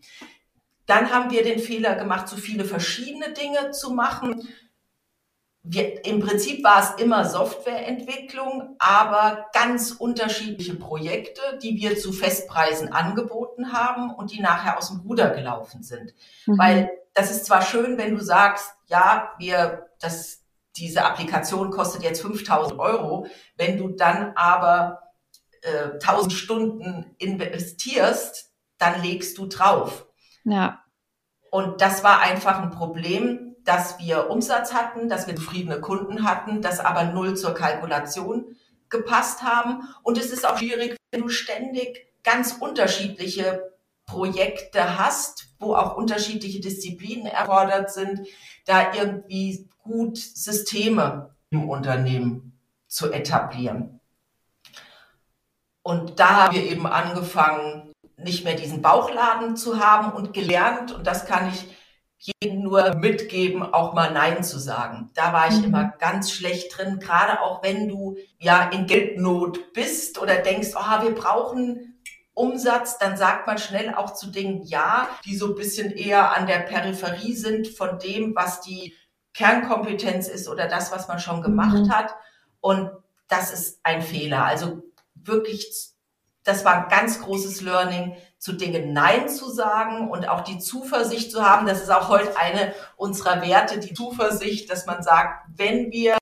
Dann 0.87 1.13
haben 1.13 1.31
wir 1.31 1.45
den 1.45 1.59
Fehler 1.59 1.95
gemacht, 1.95 2.27
zu 2.27 2.39
viele 2.39 2.65
verschiedene 2.65 3.35
Dinge 3.35 3.71
zu 3.73 3.91
machen 3.91 4.49
wir, 5.66 6.04
im 6.04 6.21
Prinzip 6.21 6.62
war 6.62 6.83
es 6.83 7.02
immer 7.02 7.25
Softwareentwicklung, 7.25 8.76
aber 8.78 9.47
ganz 9.54 9.92
unterschiedliche 9.92 10.75
Projekte, 10.75 11.40
die 11.62 11.76
wir 11.76 11.99
zu 11.99 12.12
Festpreisen 12.12 12.92
angeboten 12.92 13.73
haben 13.73 14.14
und 14.14 14.30
die 14.30 14.40
nachher 14.40 14.76
aus 14.76 14.88
dem 14.88 15.00
Ruder 15.00 15.30
gelaufen 15.30 15.83
sind. 15.83 16.14
Mhm. 16.47 16.59
Weil 16.59 16.90
das 17.14 17.30
ist 17.30 17.47
zwar 17.47 17.62
schön, 17.62 17.97
wenn 17.97 18.14
du 18.14 18.23
sagst, 18.23 18.75
ja, 18.88 19.33
wir, 19.38 19.87
das, 20.00 20.44
diese 20.76 21.06
Applikation 21.06 21.71
kostet 21.71 22.02
jetzt 22.02 22.21
5000 22.21 22.78
Euro, 22.78 23.26
wenn 23.56 23.78
du 23.78 23.88
dann 23.88 24.33
aber 24.37 25.12
äh, 25.62 25.92
1000 25.94 26.33
Stunden 26.35 27.14
investierst, 27.16 28.52
dann 28.76 29.00
legst 29.00 29.38
du 29.38 29.47
drauf. 29.47 30.06
Ja. 30.44 30.85
Und 31.50 31.80
das 31.80 32.04
war 32.04 32.21
einfach 32.21 32.61
ein 32.61 32.71
Problem, 32.71 33.44
dass 33.64 33.99
wir 33.99 34.30
Umsatz 34.30 34.73
hatten, 34.73 35.09
dass 35.09 35.26
wir 35.26 35.37
zufriedene 35.37 35.80
Kunden 35.80 36.25
hatten, 36.25 36.61
dass 36.61 36.80
aber 36.80 37.04
null 37.04 37.37
zur 37.37 37.54
Kalkulation 37.54 38.56
gepasst 38.90 39.42
haben. 39.42 39.88
Und 40.02 40.18
es 40.18 40.30
ist 40.30 40.47
auch 40.47 40.59
schwierig, 40.59 40.97
wenn 41.11 41.23
du 41.23 41.28
ständig 41.28 42.06
ganz 42.23 42.52
unterschiedliche 42.61 43.73
Projekte 44.06 44.99
hast, 44.99 45.49
wo 45.59 45.75
auch 45.75 45.97
unterschiedliche 45.97 46.61
Disziplinen 46.61 47.26
erfordert 47.26 47.90
sind, 47.92 48.26
da 48.66 48.92
irgendwie 48.92 49.68
gut 49.78 50.18
Systeme 50.18 51.35
im 51.50 51.68
Unternehmen 51.68 52.59
zu 52.87 53.12
etablieren. 53.12 54.00
Und 55.83 56.18
da 56.21 56.44
haben 56.44 56.54
wir 56.54 56.64
eben 56.64 56.87
angefangen, 56.87 57.92
nicht 58.16 58.44
mehr 58.44 58.54
diesen 58.54 58.80
Bauchladen 58.80 59.56
zu 59.56 59.78
haben 59.78 60.12
und 60.12 60.33
gelernt, 60.33 60.92
und 60.92 61.06
das 61.06 61.26
kann 61.26 61.49
ich 61.49 61.66
jedem 62.25 62.62
nur 62.62 62.95
mitgeben, 62.95 63.62
auch 63.62 63.93
mal 63.93 64.12
Nein 64.12 64.43
zu 64.43 64.59
sagen. 64.59 65.11
Da 65.14 65.33
war 65.33 65.49
ich 65.49 65.59
mhm. 65.59 65.64
immer 65.64 65.93
ganz 65.99 66.31
schlecht 66.31 66.76
drin, 66.76 66.99
gerade 66.99 67.40
auch 67.40 67.62
wenn 67.62 67.88
du 67.88 68.16
ja 68.38 68.69
in 68.71 68.87
Geldnot 68.87 69.73
bist 69.75 70.21
oder 70.21 70.37
denkst, 70.37 70.71
oh, 70.75 71.02
wir 71.02 71.14
brauchen 71.14 72.00
Umsatz, 72.33 72.99
dann 72.99 73.16
sagt 73.16 73.47
man 73.47 73.59
schnell 73.59 73.95
auch 73.95 74.14
zu 74.14 74.31
Dingen 74.31 74.62
Ja, 74.64 75.09
die 75.25 75.37
so 75.37 75.49
ein 75.49 75.54
bisschen 75.54 75.93
eher 75.93 76.37
an 76.37 76.47
der 76.47 76.61
Peripherie 76.61 77.35
sind 77.35 77.69
von 77.69 77.99
dem, 77.99 78.35
was 78.35 78.61
die 78.61 78.95
Kernkompetenz 79.35 80.28
ist 80.28 80.49
oder 80.49 80.66
das, 80.66 80.93
was 80.93 81.09
man 81.09 81.19
schon 81.21 81.43
gemacht 81.43 81.87
mhm. 81.87 81.90
hat. 81.90 82.14
Und 82.61 82.90
das 83.28 83.52
ist 83.52 83.81
ein 83.83 84.02
Fehler. 84.02 84.45
Also 84.45 84.83
wirklich, 85.14 85.94
das 86.45 86.65
war 86.65 86.75
ein 86.75 86.89
ganz 86.89 87.21
großes 87.23 87.63
Learning, 87.63 88.17
zu 88.39 88.53
Dingen 88.53 88.93
Nein 88.93 89.29
zu 89.31 89.51
sagen 89.51 90.11
und 90.11 90.29
auch 90.29 90.43
die 90.43 90.59
Zuversicht 90.59 91.33
zu 91.33 91.43
haben. 91.43 91.67
Das 91.67 91.81
ist 91.81 91.91
auch 91.91 92.09
heute 92.09 92.37
eine 92.37 92.75
unserer 92.97 93.41
Werte, 93.41 93.81
die 93.81 93.95
Zuversicht, 93.95 94.71
dass 94.71 94.85
man 94.85 95.03
sagt, 95.03 95.47
wenn 95.57 95.91
wir 95.91 96.19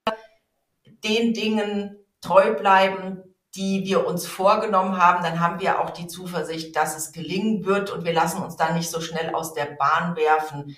den 1.03 1.35
Dingen 1.35 1.97
treu 2.21 2.55
bleiben, 2.55 3.23
die 3.57 3.85
wir 3.85 4.07
uns 4.07 4.27
vorgenommen 4.27 4.97
haben, 4.97 5.25
dann 5.25 5.41
haben 5.41 5.61
wir 5.61 5.81
auch 5.81 5.91
die 5.91 6.07
Zuversicht, 6.07 6.77
dass 6.77 6.97
es 6.97 7.13
gelingen 7.13 7.65
wird 7.65 7.91
und 7.91 8.05
wir 8.05 8.15
lassen 8.15 8.41
uns 8.41 8.57
dann 8.57 8.75
nicht 8.75 8.89
so 8.89 9.01
schnell 9.01 9.35
aus 9.35 9.53
der 9.53 9.67
Bahn 9.67 10.17
werfen 10.17 10.77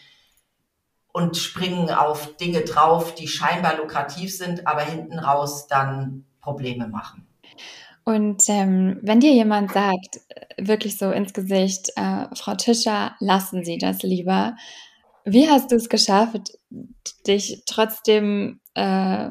und 1.12 1.36
springen 1.36 1.90
auf 1.90 2.36
Dinge 2.36 2.62
drauf, 2.62 3.14
die 3.14 3.28
scheinbar 3.28 3.76
lukrativ 3.76 4.36
sind, 4.36 4.66
aber 4.66 4.80
hinten 4.80 5.18
raus 5.18 5.68
dann 5.68 6.24
Probleme 6.40 6.88
machen. 6.88 7.28
Und 8.04 8.42
ähm, 8.48 8.98
wenn 9.02 9.20
dir 9.20 9.32
jemand 9.32 9.72
sagt, 9.72 10.20
äh, 10.28 10.46
wirklich 10.58 10.98
so 10.98 11.10
ins 11.10 11.32
Gesicht, 11.32 11.90
äh, 11.96 12.26
Frau 12.34 12.54
Tischer, 12.54 13.16
lassen 13.18 13.64
Sie 13.64 13.78
das 13.78 14.02
lieber. 14.02 14.56
Wie 15.24 15.48
hast 15.48 15.72
du 15.72 15.76
es 15.76 15.88
geschafft, 15.88 16.52
dich 17.26 17.62
trotzdem 17.66 18.60
äh, 18.74 19.30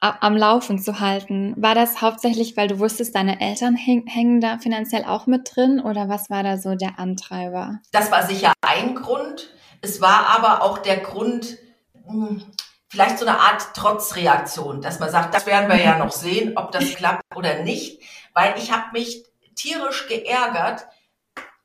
am 0.00 0.36
Laufen 0.36 0.78
zu 0.78 1.00
halten? 1.00 1.54
War 1.56 1.74
das 1.74 2.02
hauptsächlich, 2.02 2.56
weil 2.56 2.68
du 2.68 2.78
wusstest, 2.78 3.16
deine 3.16 3.40
Eltern 3.40 3.74
häng, 3.74 4.06
hängen 4.06 4.40
da 4.40 4.58
finanziell 4.58 5.04
auch 5.04 5.26
mit 5.26 5.50
drin 5.54 5.80
oder 5.80 6.08
was 6.08 6.30
war 6.30 6.44
da 6.44 6.56
so 6.56 6.76
der 6.76 7.00
Antreiber? 7.00 7.80
Das 7.90 8.12
war 8.12 8.24
sicher 8.26 8.52
ein 8.60 8.94
Grund. 8.94 9.50
Es 9.80 10.00
war 10.00 10.28
aber 10.38 10.62
auch 10.62 10.78
der 10.78 10.98
Grund, 10.98 11.58
hm, 12.06 12.42
vielleicht 12.94 13.18
so 13.18 13.26
eine 13.26 13.40
Art 13.40 13.74
Trotzreaktion, 13.74 14.80
dass 14.80 15.00
man 15.00 15.10
sagt, 15.10 15.34
das 15.34 15.46
werden 15.46 15.68
wir 15.68 15.82
ja 15.82 15.98
noch 15.98 16.12
sehen, 16.12 16.56
ob 16.56 16.70
das 16.70 16.84
klappt 16.94 17.24
oder 17.34 17.64
nicht, 17.64 18.00
weil 18.34 18.56
ich 18.56 18.70
habe 18.70 18.92
mich 18.92 19.24
tierisch 19.56 20.06
geärgert, 20.06 20.86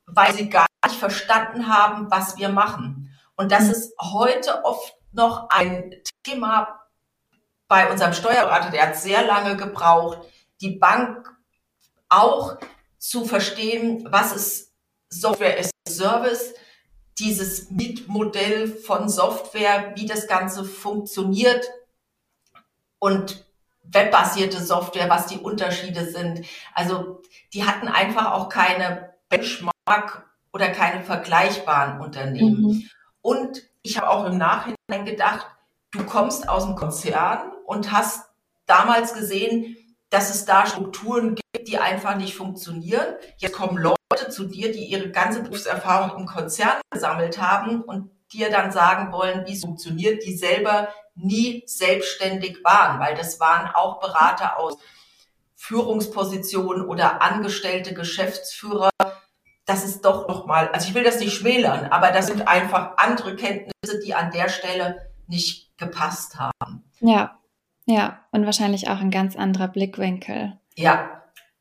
weil 0.07 0.33
sie 0.33 0.49
gar 0.49 0.65
nicht 0.83 0.97
verstanden 0.97 1.67
haben, 1.67 2.09
was 2.09 2.37
wir 2.37 2.49
machen. 2.49 3.15
Und 3.35 3.51
das 3.51 3.65
mhm. 3.65 3.71
ist 3.71 3.93
heute 4.01 4.65
oft 4.65 4.95
noch 5.11 5.49
ein 5.51 5.93
Thema 6.23 6.79
bei 7.67 7.91
unserem 7.91 8.13
Steuerberater, 8.13 8.71
der 8.71 8.87
hat 8.87 8.95
sehr 8.97 9.23
lange 9.23 9.55
gebraucht, 9.55 10.17
die 10.61 10.79
Bank 10.79 11.31
auch 12.09 12.57
zu 12.97 13.25
verstehen, 13.25 14.07
was 14.09 14.35
ist 14.35 14.73
Software 15.09 15.59
as 15.59 15.69
a 15.87 15.91
Service, 15.91 16.55
dieses 17.19 17.69
Mietmodell 17.69 18.67
von 18.67 19.09
Software, 19.09 19.93
wie 19.95 20.05
das 20.05 20.27
Ganze 20.27 20.63
funktioniert. 20.63 21.69
Und 22.97 23.45
webbasierte 23.91 24.61
Software, 24.61 25.09
was 25.09 25.27
die 25.27 25.37
Unterschiede 25.37 26.05
sind. 26.05 26.45
Also 26.73 27.21
die 27.53 27.65
hatten 27.65 27.87
einfach 27.87 28.31
auch 28.31 28.49
keine 28.49 29.13
Benchmark 29.29 30.25
oder 30.53 30.69
keine 30.69 31.03
vergleichbaren 31.03 32.01
Unternehmen. 32.01 32.61
Mhm. 32.61 32.89
Und 33.21 33.63
ich 33.81 33.97
habe 33.97 34.09
auch 34.09 34.25
im 34.25 34.37
Nachhinein 34.37 35.05
gedacht, 35.05 35.47
du 35.91 36.03
kommst 36.03 36.47
aus 36.47 36.65
dem 36.65 36.75
Konzern 36.75 37.51
und 37.65 37.91
hast 37.91 38.29
damals 38.65 39.13
gesehen, 39.13 39.77
dass 40.09 40.29
es 40.29 40.45
da 40.45 40.65
Strukturen 40.65 41.35
gibt, 41.35 41.67
die 41.67 41.77
einfach 41.77 42.15
nicht 42.15 42.35
funktionieren. 42.35 43.15
Jetzt 43.37 43.53
kommen 43.53 43.77
Leute 43.77 43.98
zu 44.17 44.45
dir, 44.45 44.71
die 44.71 44.85
ihre 44.85 45.11
ganze 45.11 45.43
Berufserfahrung 45.43 46.19
im 46.19 46.25
Konzern 46.25 46.81
gesammelt 46.89 47.39
haben 47.39 47.81
und 47.81 48.11
dir 48.31 48.49
dann 48.49 48.71
sagen 48.71 49.11
wollen, 49.11 49.45
wie 49.45 49.53
es 49.53 49.61
funktioniert, 49.61 50.25
die 50.25 50.35
selber 50.35 50.89
nie 51.15 51.63
selbstständig 51.65 52.63
waren, 52.63 52.99
weil 52.99 53.15
das 53.15 53.39
waren 53.39 53.67
auch 53.73 53.99
Berater 53.99 54.59
aus 54.59 54.77
Führungspositionen 55.55 56.85
oder 56.85 57.21
angestellte 57.21 57.93
Geschäftsführer. 57.93 58.89
Das 59.65 59.83
ist 59.83 60.05
doch 60.05 60.27
nochmal, 60.27 60.69
also 60.69 60.87
ich 60.87 60.95
will 60.95 61.03
das 61.03 61.19
nicht 61.19 61.33
schmälern, 61.33 61.85
aber 61.85 62.11
das 62.11 62.27
sind 62.27 62.47
einfach 62.47 62.97
andere 62.97 63.35
Kenntnisse, 63.35 63.99
die 64.03 64.13
an 64.13 64.31
der 64.31 64.49
Stelle 64.49 65.11
nicht 65.27 65.77
gepasst 65.77 66.39
haben. 66.39 66.83
Ja, 66.99 67.37
ja, 67.85 68.19
und 68.31 68.45
wahrscheinlich 68.45 68.89
auch 68.89 68.99
ein 68.99 69.11
ganz 69.11 69.35
anderer 69.35 69.67
Blickwinkel. 69.67 70.57
Ja, 70.75 71.18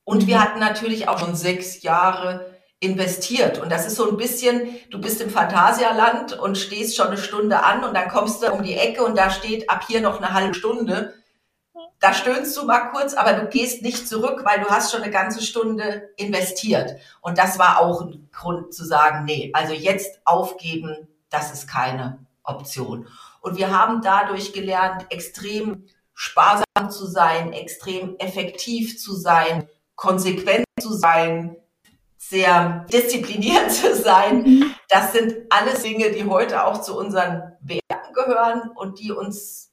und 0.09 0.27
wir 0.27 0.43
hatten 0.43 0.59
natürlich 0.59 1.07
auch 1.07 1.19
schon 1.19 1.37
sechs 1.37 1.83
Jahre 1.83 2.55
investiert. 2.81 3.59
Und 3.59 3.71
das 3.71 3.87
ist 3.87 3.97
so 3.97 4.09
ein 4.09 4.17
bisschen, 4.17 4.75
du 4.91 4.99
bist 5.03 5.21
im 5.21 5.29
Phantasialand 5.29 6.33
und 6.33 6.57
stehst 6.57 6.97
schon 6.97 7.09
eine 7.09 7.19
Stunde 7.19 7.63
an 7.63 7.85
und 7.85 7.93
dann 7.93 8.09
kommst 8.09 8.43
du 8.43 8.51
um 8.51 8.63
die 8.63 8.73
Ecke 8.73 9.05
und 9.05 9.19
da 9.19 9.29
steht 9.29 9.69
ab 9.69 9.85
hier 9.87 10.01
noch 10.01 10.17
eine 10.17 10.33
halbe 10.33 10.55
Stunde. 10.55 11.13
Da 12.01 12.15
stöhnst 12.15 12.57
du 12.57 12.65
mal 12.65 12.89
kurz, 12.89 13.13
aber 13.13 13.35
du 13.35 13.49
gehst 13.49 13.83
nicht 13.83 14.09
zurück, 14.09 14.47
weil 14.47 14.61
du 14.61 14.71
hast 14.71 14.93
schon 14.93 15.03
eine 15.03 15.13
ganze 15.13 15.43
Stunde 15.43 16.09
investiert. 16.17 16.97
Und 17.21 17.37
das 17.37 17.59
war 17.59 17.79
auch 17.79 18.01
ein 18.01 18.31
Grund 18.33 18.73
zu 18.73 18.87
sagen, 18.87 19.27
nee, 19.27 19.51
also 19.53 19.75
jetzt 19.75 20.23
aufgeben, 20.25 21.07
das 21.29 21.53
ist 21.53 21.69
keine 21.69 22.25
Option. 22.45 23.09
Und 23.43 23.59
wir 23.59 23.79
haben 23.79 24.01
dadurch 24.01 24.55
gelernt, 24.55 25.05
extrem 25.11 25.85
sparsam 26.15 26.89
zu 26.89 27.05
sein, 27.05 27.53
extrem 27.53 28.17
effektiv 28.17 28.99
zu 28.99 29.15
sein, 29.15 29.69
konsequent 29.99 30.65
zu 30.81 30.95
sein, 30.95 31.57
sehr 32.17 32.87
diszipliniert 32.91 33.71
zu 33.73 33.95
sein. 33.95 34.65
Das 34.89 35.13
sind 35.13 35.35
alles 35.51 35.83
Dinge, 35.83 36.11
die 36.13 36.25
heute 36.25 36.65
auch 36.65 36.81
zu 36.81 36.97
unseren 36.97 37.53
Werten 37.61 38.15
gehören 38.15 38.71
und 38.77 39.01
die 39.01 39.13
uns 39.13 39.73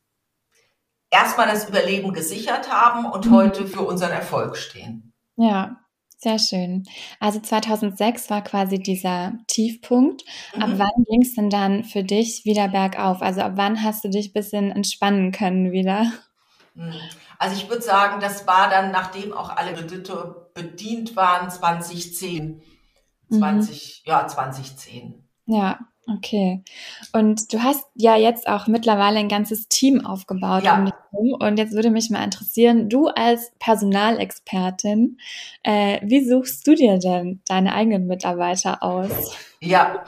erstmal 1.11 1.47
das 1.47 1.69
Überleben 1.69 2.11
gesichert 2.11 2.69
haben 2.69 3.05
und 3.05 3.27
mhm. 3.27 3.35
heute 3.35 3.67
für 3.67 3.81
unseren 3.81 4.11
Erfolg 4.11 4.57
stehen. 4.57 5.13
Ja, 5.37 5.77
sehr 6.17 6.39
schön. 6.39 6.85
Also 7.19 7.39
2006 7.39 8.29
war 8.29 8.43
quasi 8.43 8.79
dieser 8.79 9.33
Tiefpunkt. 9.47 10.23
Mhm. 10.55 10.61
Ab 10.63 10.69
wann 10.77 11.05
ging 11.07 11.21
es 11.21 11.35
denn 11.35 11.49
dann 11.51 11.83
für 11.83 12.03
dich 12.03 12.45
wieder 12.45 12.67
bergauf? 12.67 13.21
Also 13.21 13.41
ab 13.41 13.53
wann 13.55 13.83
hast 13.83 14.03
du 14.03 14.09
dich 14.09 14.29
ein 14.29 14.33
bisschen 14.33 14.71
entspannen 14.71 15.31
können 15.31 15.71
wieder? 15.71 16.11
Mhm. 16.75 16.93
Also 17.39 17.55
ich 17.55 17.69
würde 17.69 17.81
sagen, 17.81 18.19
das 18.19 18.45
war 18.45 18.69
dann, 18.69 18.91
nachdem 18.91 19.33
auch 19.33 19.49
alle 19.49 19.73
Kredite 19.73 20.49
bedient 20.53 21.15
waren, 21.15 21.49
2010. 21.49 22.61
20, 23.29 24.03
mhm. 24.05 24.11
ja, 24.11 24.27
2010. 24.27 25.23
Ja, 25.47 25.79
okay. 26.07 26.63
Und 27.13 27.51
du 27.53 27.63
hast 27.63 27.85
ja 27.95 28.15
jetzt 28.15 28.47
auch 28.47 28.67
mittlerweile 28.67 29.19
ein 29.19 29.29
ganzes 29.29 29.67
Team 29.67 30.05
aufgebaut 30.05 30.63
ja. 30.63 30.77
um 30.77 30.85
dich 30.85 30.93
herum. 31.11 31.33
Und 31.39 31.57
jetzt 31.57 31.73
würde 31.73 31.89
mich 31.89 32.09
mal 32.09 32.23
interessieren, 32.23 32.89
du 32.89 33.07
als 33.07 33.51
Personalexpertin, 33.59 35.17
äh, 35.63 35.99
wie 36.03 36.27
suchst 36.27 36.67
du 36.67 36.75
dir 36.75 36.99
denn 36.99 37.41
deine 37.47 37.73
eigenen 37.73 38.05
Mitarbeiter 38.05 38.83
aus? 38.83 39.09
Ja, 39.59 40.03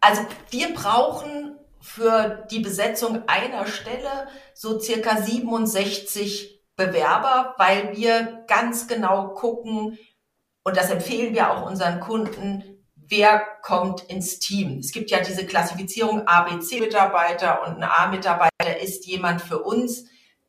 also 0.00 0.22
wir 0.50 0.74
brauchen 0.74 1.57
für 1.88 2.46
die 2.50 2.60
Besetzung 2.60 3.22
einer 3.26 3.66
Stelle 3.66 4.28
so 4.54 4.78
circa 4.78 5.22
67 5.22 6.62
Bewerber, 6.76 7.54
weil 7.58 7.96
wir 7.96 8.44
ganz 8.46 8.86
genau 8.86 9.28
gucken, 9.28 9.98
und 10.62 10.76
das 10.76 10.90
empfehlen 10.90 11.34
wir 11.34 11.50
auch 11.50 11.68
unseren 11.68 11.98
Kunden, 11.98 12.84
wer 12.94 13.42
kommt 13.62 14.02
ins 14.02 14.38
Team. 14.38 14.78
Es 14.78 14.92
gibt 14.92 15.10
ja 15.10 15.20
diese 15.20 15.46
Klassifizierung 15.46 16.26
ABC-Mitarbeiter 16.26 17.66
und 17.66 17.82
ein 17.82 17.84
A-Mitarbeiter 17.84 18.80
ist 18.82 19.06
jemand 19.06 19.40
für 19.40 19.62
uns, 19.62 20.04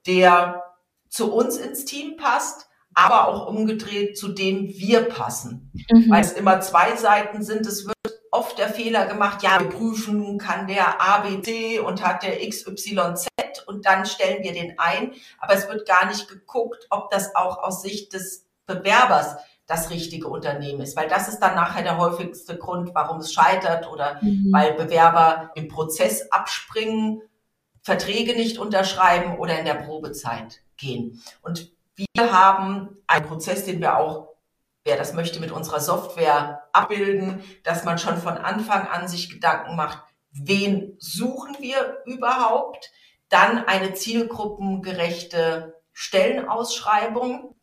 der 0.05 0.61
zu 1.07 1.33
uns 1.33 1.57
ins 1.57 1.85
Team 1.85 2.17
passt, 2.17 2.67
aber 2.93 3.27
auch 3.27 3.47
umgedreht 3.47 4.17
zu 4.17 4.27
dem 4.27 4.67
wir 4.67 5.03
passen. 5.03 5.71
Mhm. 5.89 6.09
Weil 6.09 6.21
es 6.21 6.33
immer 6.33 6.59
zwei 6.59 6.95
Seiten 6.97 7.43
sind. 7.43 7.65
Es 7.65 7.85
wird 7.85 7.95
oft 8.59 8.69
der 8.69 8.69
Fehler 8.69 9.05
gemacht, 9.05 9.43
ja, 9.43 9.59
wir 9.59 9.69
prüfen, 9.69 10.37
kann 10.37 10.67
der 10.67 11.01
ABC 11.01 11.79
und 11.79 12.05
hat 12.05 12.23
der 12.23 12.37
XYZ 12.47 13.27
und 13.65 13.85
dann 13.85 14.05
stellen 14.05 14.43
wir 14.43 14.53
den 14.53 14.77
ein. 14.77 15.13
Aber 15.39 15.53
es 15.53 15.67
wird 15.67 15.87
gar 15.87 16.05
nicht 16.07 16.27
geguckt, 16.27 16.87
ob 16.89 17.09
das 17.09 17.35
auch 17.35 17.63
aus 17.63 17.81
Sicht 17.81 18.13
des 18.13 18.45
Bewerbers 18.65 19.37
das 19.65 19.91
richtige 19.91 20.27
Unternehmen 20.27 20.81
ist, 20.81 20.97
weil 20.97 21.07
das 21.07 21.27
ist 21.27 21.39
dann 21.39 21.55
nachher 21.55 21.83
der 21.83 21.97
häufigste 21.97 22.57
Grund, 22.57 22.91
warum 22.95 23.19
es 23.19 23.31
scheitert 23.31 23.87
oder 23.87 24.17
mhm. 24.21 24.51
weil 24.51 24.73
Bewerber 24.73 25.51
im 25.53 25.67
Prozess 25.67 26.31
abspringen, 26.31 27.21
Verträge 27.83 28.33
nicht 28.33 28.57
unterschreiben 28.57 29.37
oder 29.37 29.59
in 29.59 29.65
der 29.65 29.75
Probezeit 29.75 30.61
gehen. 30.75 31.21
Und 31.43 31.71
wir 31.95 32.31
haben 32.31 32.97
einen 33.05 33.25
Prozess, 33.25 33.65
den 33.65 33.79
wir 33.79 33.97
auch 33.97 34.29
wer 34.83 34.97
das 34.97 35.13
möchte, 35.13 35.39
mit 35.39 35.51
unserer 35.51 35.79
Software 35.79 36.63
abbilden, 36.73 37.43
dass 37.63 37.83
man 37.83 37.97
schon 37.97 38.17
von 38.17 38.37
Anfang 38.37 38.87
an 38.87 39.07
sich 39.07 39.29
Gedanken 39.29 39.75
macht, 39.75 40.03
wen 40.31 40.95
suchen 40.99 41.57
wir 41.59 41.97
überhaupt? 42.05 42.91
Dann 43.29 43.65
eine 43.65 43.93
zielgruppengerechte 43.93 45.75
Stellenausschreibung, 45.93 47.55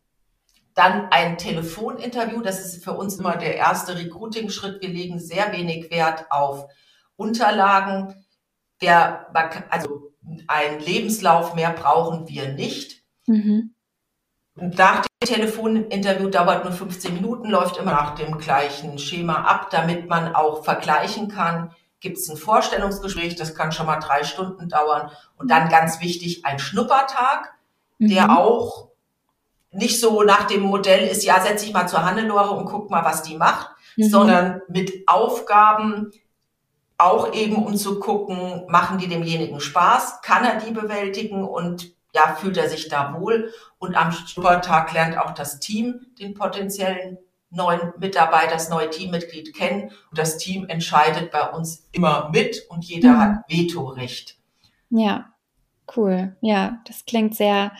dann 0.73 1.07
ein 1.11 1.37
Telefoninterview. 1.37 2.41
Das 2.41 2.63
ist 2.63 2.83
für 2.83 2.93
uns 2.93 3.15
immer 3.15 3.35
der 3.35 3.55
erste 3.55 3.97
Recruiting-Schritt. 3.97 4.81
Wir 4.81 4.89
legen 4.89 5.19
sehr 5.19 5.51
wenig 5.51 5.89
Wert 5.89 6.25
auf 6.29 6.67
Unterlagen. 7.15 8.13
Der, 8.81 9.33
also 9.69 10.13
ein 10.47 10.79
Lebenslauf 10.79 11.55
mehr 11.55 11.71
brauchen 11.71 12.27
wir 12.27 12.53
nicht. 12.53 13.03
Mhm. 13.25 13.73
Nach 14.53 15.01
dem 15.01 15.06
Telefoninterview 15.25 16.29
dauert 16.29 16.63
nur 16.63 16.73
15 16.73 17.13
Minuten, 17.13 17.49
läuft 17.49 17.77
immer 17.77 17.91
nach 17.91 18.15
dem 18.15 18.37
gleichen 18.37 18.99
Schema 18.99 19.43
ab, 19.43 19.69
damit 19.71 20.07
man 20.07 20.35
auch 20.35 20.63
vergleichen 20.63 21.27
kann. 21.27 21.71
Gibt 21.99 22.17
es 22.17 22.29
ein 22.29 22.37
Vorstellungsgespräch, 22.37 23.35
das 23.35 23.55
kann 23.55 23.71
schon 23.71 23.87
mal 23.87 23.99
drei 23.99 24.23
Stunden 24.23 24.69
dauern. 24.69 25.09
Und 25.37 25.49
dann 25.49 25.69
ganz 25.69 26.01
wichtig, 26.01 26.45
ein 26.45 26.59
Schnuppertag, 26.59 27.55
mhm. 27.97 28.09
der 28.09 28.37
auch 28.37 28.89
nicht 29.71 29.99
so 29.99 30.21
nach 30.21 30.45
dem 30.45 30.61
Modell 30.61 31.07
ist, 31.07 31.23
ja, 31.25 31.41
setz 31.41 31.63
dich 31.63 31.73
mal 31.73 31.87
zur 31.87 32.05
Hannelore 32.05 32.51
und 32.51 32.65
guck 32.65 32.89
mal, 32.89 33.03
was 33.03 33.23
die 33.23 33.37
macht, 33.37 33.69
mhm. 33.95 34.09
sondern 34.09 34.61
mit 34.67 35.07
Aufgaben, 35.07 36.11
auch 36.99 37.33
eben 37.33 37.55
um 37.55 37.75
zu 37.75 37.99
gucken, 37.99 38.65
machen 38.67 38.97
die 38.97 39.07
demjenigen 39.07 39.59
Spaß, 39.59 40.21
kann 40.21 40.45
er 40.45 40.59
die 40.59 40.71
bewältigen 40.71 41.43
und 41.43 41.96
ja, 42.17 42.35
fühlt 42.35 42.57
er 42.57 42.69
sich 42.69 42.89
da 42.89 43.15
wohl. 43.19 43.53
Und 43.77 43.95
am 43.95 44.11
Schnuppertag 44.11 44.91
lernt 44.93 45.17
auch 45.17 45.31
das 45.31 45.59
Team 45.59 46.07
den 46.19 46.33
potenziellen 46.33 47.19
neuen 47.49 47.93
Mitarbeiter, 47.99 48.53
das 48.53 48.69
neue 48.69 48.89
Teammitglied 48.89 49.55
kennen. 49.55 49.91
Und 50.09 50.17
das 50.17 50.37
Team 50.37 50.67
entscheidet 50.67 51.31
bei 51.31 51.49
uns 51.49 51.87
immer 51.91 52.29
mit 52.31 52.65
und 52.69 52.83
jeder 52.83 53.13
mhm. 53.13 53.19
hat 53.19 53.31
Vetorecht. 53.47 54.37
Ja, 54.89 55.33
cool. 55.95 56.35
Ja, 56.41 56.79
das 56.85 57.05
klingt 57.05 57.35
sehr 57.35 57.71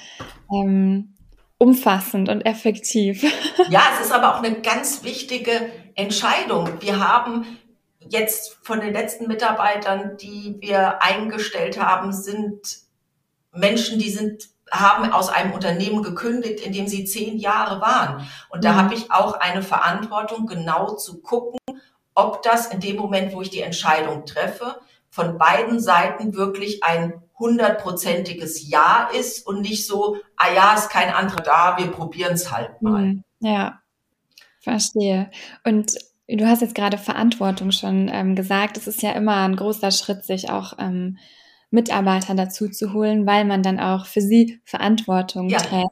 ähm, 0.54 1.16
umfassend 1.58 2.30
und 2.30 2.42
effektiv. 2.42 3.24
ja, 3.70 3.82
es 3.94 4.06
ist 4.06 4.12
aber 4.12 4.36
auch 4.36 4.44
eine 4.44 4.62
ganz 4.62 5.04
wichtige 5.04 5.72
Entscheidung. 5.96 6.70
Wir 6.80 7.00
haben 7.00 7.46
jetzt 8.10 8.58
von 8.62 8.80
den 8.80 8.94
letzten 8.94 9.28
Mitarbeitern, 9.28 10.16
die 10.18 10.58
wir 10.60 11.02
eingestellt 11.02 11.82
haben, 11.82 12.14
sind 12.14 12.87
Menschen, 13.58 14.00
die 14.00 14.10
sind 14.10 14.50
haben 14.72 15.12
aus 15.12 15.30
einem 15.30 15.54
Unternehmen 15.54 16.04
gekündigt, 16.04 16.60
in 16.60 16.74
dem 16.74 16.88
sie 16.88 17.06
zehn 17.06 17.38
Jahre 17.38 17.82
waren. 17.82 18.28
Und 18.50 18.64
da 18.64 18.74
mhm. 18.74 18.78
habe 18.78 18.96
ich 18.96 19.12
auch 19.12 19.40
eine 19.40 19.62
Verantwortung, 19.62 20.46
genau 20.46 20.96
zu 20.96 21.22
gucken, 21.22 21.60
ob 22.14 22.42
das 22.44 22.68
in 22.68 22.80
dem 22.80 22.98
Moment, 22.98 23.34
wo 23.34 23.42
ich 23.42 23.50
die 23.50 23.62
Entscheidung 23.62 24.26
treffe, 24.26 24.80
von 25.10 25.38
beiden 25.38 25.80
Seiten 25.80 26.34
wirklich 26.36 26.84
ein 26.84 27.22
hundertprozentiges 27.40 28.70
Ja 28.70 29.10
ist 29.18 29.46
und 29.46 29.62
nicht 29.62 29.86
so, 29.86 30.18
ah 30.36 30.52
ja, 30.54 30.74
ist 30.74 30.90
kein 30.90 31.14
anderer 31.14 31.42
da, 31.42 31.78
wir 31.78 31.88
probieren 31.88 32.34
es 32.34 32.52
halt 32.52 32.82
mal. 32.82 33.02
Mhm. 33.04 33.24
Ja, 33.40 33.80
verstehe. 34.60 35.30
Und 35.64 35.94
du 36.28 36.46
hast 36.48 36.62
jetzt 36.62 36.76
gerade 36.76 36.98
Verantwortung 36.98 37.72
schon 37.72 38.10
ähm, 38.12 38.36
gesagt. 38.36 38.78
Es 38.78 38.88
ist 38.88 39.02
ja 39.02 39.12
immer 39.12 39.48
ein 39.48 39.56
großer 39.56 39.92
Schritt, 39.92 40.26
sich 40.26 40.50
auch 40.50 40.74
ähm, 40.80 41.18
Mitarbeiter 41.70 42.34
dazu 42.36 42.70
zu 42.70 42.94
holen, 42.94 43.26
weil 43.26 43.46
man 43.46 43.64
dann 43.64 43.80
auch 43.80 44.06
für 44.06 44.22
sie 44.22 44.60
Verantwortung 44.64 45.50
ja. 45.50 45.60
trägt. 45.60 45.92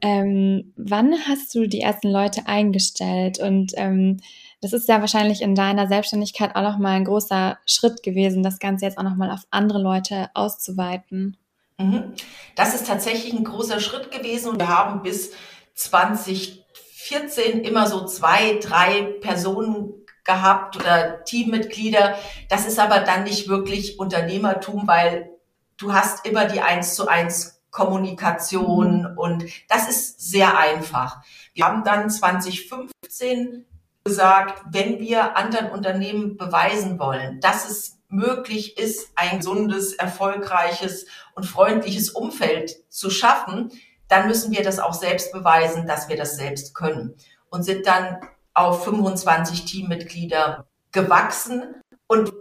Ähm, 0.00 0.72
wann 0.76 1.14
hast 1.28 1.54
du 1.54 1.68
die 1.68 1.80
ersten 1.80 2.10
Leute 2.10 2.46
eingestellt? 2.46 3.38
Und 3.38 3.72
ähm, 3.76 4.18
das 4.60 4.72
ist 4.72 4.88
ja 4.88 5.00
wahrscheinlich 5.00 5.42
in 5.42 5.54
deiner 5.54 5.88
Selbstständigkeit 5.88 6.54
auch 6.56 6.62
nochmal 6.62 6.96
ein 6.96 7.04
großer 7.04 7.58
Schritt 7.66 8.02
gewesen, 8.02 8.42
das 8.42 8.58
Ganze 8.58 8.84
jetzt 8.84 8.98
auch 8.98 9.02
nochmal 9.02 9.30
auf 9.30 9.42
andere 9.50 9.80
Leute 9.80 10.30
auszuweiten. 10.34 11.36
Mhm. 11.78 12.12
Das 12.54 12.74
ist 12.74 12.86
tatsächlich 12.86 13.32
ein 13.32 13.44
großer 13.44 13.80
Schritt 13.80 14.10
gewesen 14.10 14.58
wir 14.58 14.68
haben 14.68 15.02
bis 15.02 15.32
2014 15.74 17.60
immer 17.62 17.86
so 17.86 18.04
zwei, 18.06 18.58
drei 18.60 19.02
Personen 19.20 19.94
gehabt 20.24 20.76
oder 20.76 21.24
Teammitglieder. 21.24 22.16
Das 22.48 22.66
ist 22.66 22.78
aber 22.78 23.00
dann 23.00 23.24
nicht 23.24 23.48
wirklich 23.48 23.98
Unternehmertum, 23.98 24.86
weil 24.86 25.30
du 25.76 25.92
hast 25.92 26.26
immer 26.26 26.44
die 26.46 26.60
eins 26.60 26.94
zu 26.94 27.08
eins 27.08 27.62
Kommunikation 27.70 29.12
mhm. 29.12 29.18
und 29.18 29.44
das 29.68 29.88
ist 29.88 30.20
sehr 30.20 30.58
einfach. 30.58 31.22
Wir 31.54 31.64
haben 31.64 31.84
dann 31.84 32.10
2015 32.10 33.66
gesagt, 34.04 34.62
wenn 34.70 34.98
wir 35.00 35.36
anderen 35.36 35.70
Unternehmen 35.70 36.36
beweisen 36.36 36.98
wollen, 36.98 37.40
dass 37.40 37.68
es 37.68 37.98
möglich 38.08 38.78
ist, 38.78 39.10
ein 39.14 39.38
gesundes, 39.38 39.94
erfolgreiches 39.94 41.06
und 41.34 41.44
freundliches 41.44 42.10
Umfeld 42.10 42.76
zu 42.90 43.08
schaffen, 43.10 43.72
dann 44.08 44.26
müssen 44.26 44.52
wir 44.52 44.62
das 44.62 44.78
auch 44.78 44.92
selbst 44.92 45.32
beweisen, 45.32 45.86
dass 45.86 46.08
wir 46.10 46.16
das 46.16 46.36
selbst 46.36 46.74
können. 46.74 47.14
Und 47.48 47.62
sind 47.62 47.86
dann 47.86 48.20
auf 48.54 48.84
25 48.84 49.64
Teammitglieder 49.64 50.66
gewachsen. 50.92 51.74
Und 52.06 52.32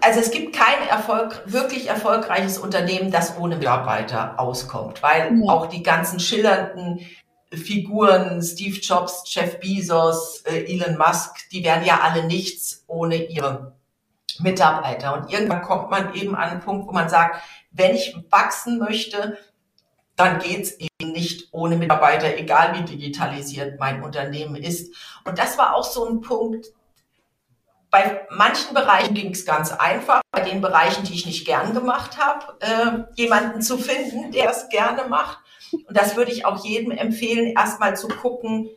also 0.00 0.20
es 0.20 0.30
gibt 0.30 0.54
kein 0.54 0.86
Erfolg, 0.88 1.42
wirklich 1.46 1.88
erfolgreiches 1.88 2.58
Unternehmen, 2.58 3.10
das 3.10 3.38
ohne 3.38 3.56
Mitarbeiter 3.56 4.38
auskommt, 4.38 5.02
weil 5.02 5.38
ja. 5.38 5.52
auch 5.52 5.66
die 5.66 5.82
ganzen 5.82 6.20
schillernden 6.20 7.00
Figuren, 7.52 8.42
Steve 8.42 8.78
Jobs, 8.80 9.22
Jeff 9.26 9.60
Bezos, 9.60 10.42
äh, 10.46 10.64
Elon 10.64 10.98
Musk, 10.98 11.48
die 11.50 11.64
wären 11.64 11.84
ja 11.84 12.00
alle 12.00 12.24
nichts 12.24 12.84
ohne 12.86 13.16
ihre 13.16 13.74
Mitarbeiter. 14.40 15.14
Und 15.14 15.32
irgendwann 15.32 15.62
kommt 15.62 15.90
man 15.90 16.14
eben 16.14 16.34
an 16.34 16.50
einen 16.50 16.60
Punkt, 16.60 16.88
wo 16.88 16.92
man 16.92 17.08
sagt, 17.08 17.42
wenn 17.70 17.94
ich 17.94 18.16
wachsen 18.30 18.78
möchte, 18.78 19.38
dann 20.16 20.38
geht's 20.38 20.76
eben 20.78 21.12
nicht 21.12 21.48
ohne 21.52 21.76
Mitarbeiter, 21.76 22.36
egal 22.36 22.78
wie 22.78 22.84
digitalisiert 22.84 23.80
mein 23.80 24.02
Unternehmen 24.02 24.56
ist. 24.56 24.94
Und 25.24 25.38
das 25.38 25.58
war 25.58 25.74
auch 25.74 25.84
so 25.84 26.08
ein 26.08 26.20
Punkt. 26.20 26.66
Bei 27.90 28.26
manchen 28.30 28.74
Bereichen 28.74 29.14
ging 29.14 29.32
es 29.32 29.44
ganz 29.44 29.72
einfach. 29.72 30.20
Bei 30.32 30.40
den 30.40 30.60
Bereichen, 30.60 31.04
die 31.04 31.14
ich 31.14 31.26
nicht 31.26 31.46
gern 31.46 31.74
gemacht 31.74 32.18
habe, 32.18 32.56
äh, 32.60 33.20
jemanden 33.20 33.62
zu 33.62 33.78
finden, 33.78 34.32
der 34.32 34.50
es 34.50 34.68
gerne 34.68 35.08
macht. 35.08 35.38
Und 35.72 35.96
das 35.96 36.16
würde 36.16 36.32
ich 36.32 36.44
auch 36.44 36.64
jedem 36.64 36.90
empfehlen, 36.92 37.54
erstmal 37.56 37.96
zu 37.96 38.08
gucken, 38.08 38.68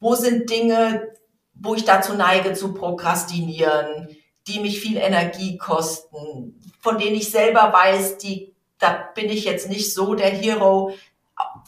wo 0.00 0.14
sind 0.14 0.50
Dinge, 0.50 1.08
wo 1.54 1.74
ich 1.74 1.84
dazu 1.84 2.14
neige 2.14 2.52
zu 2.52 2.74
prokrastinieren, 2.74 4.08
die 4.46 4.60
mich 4.60 4.80
viel 4.80 4.98
Energie 4.98 5.56
kosten, 5.56 6.60
von 6.80 6.98
denen 6.98 7.16
ich 7.16 7.30
selber 7.30 7.72
weiß, 7.72 8.18
die 8.18 8.55
da 8.78 9.08
bin 9.14 9.28
ich 9.30 9.44
jetzt 9.44 9.68
nicht 9.68 9.94
so 9.94 10.14
der 10.14 10.30
Hero, 10.30 10.94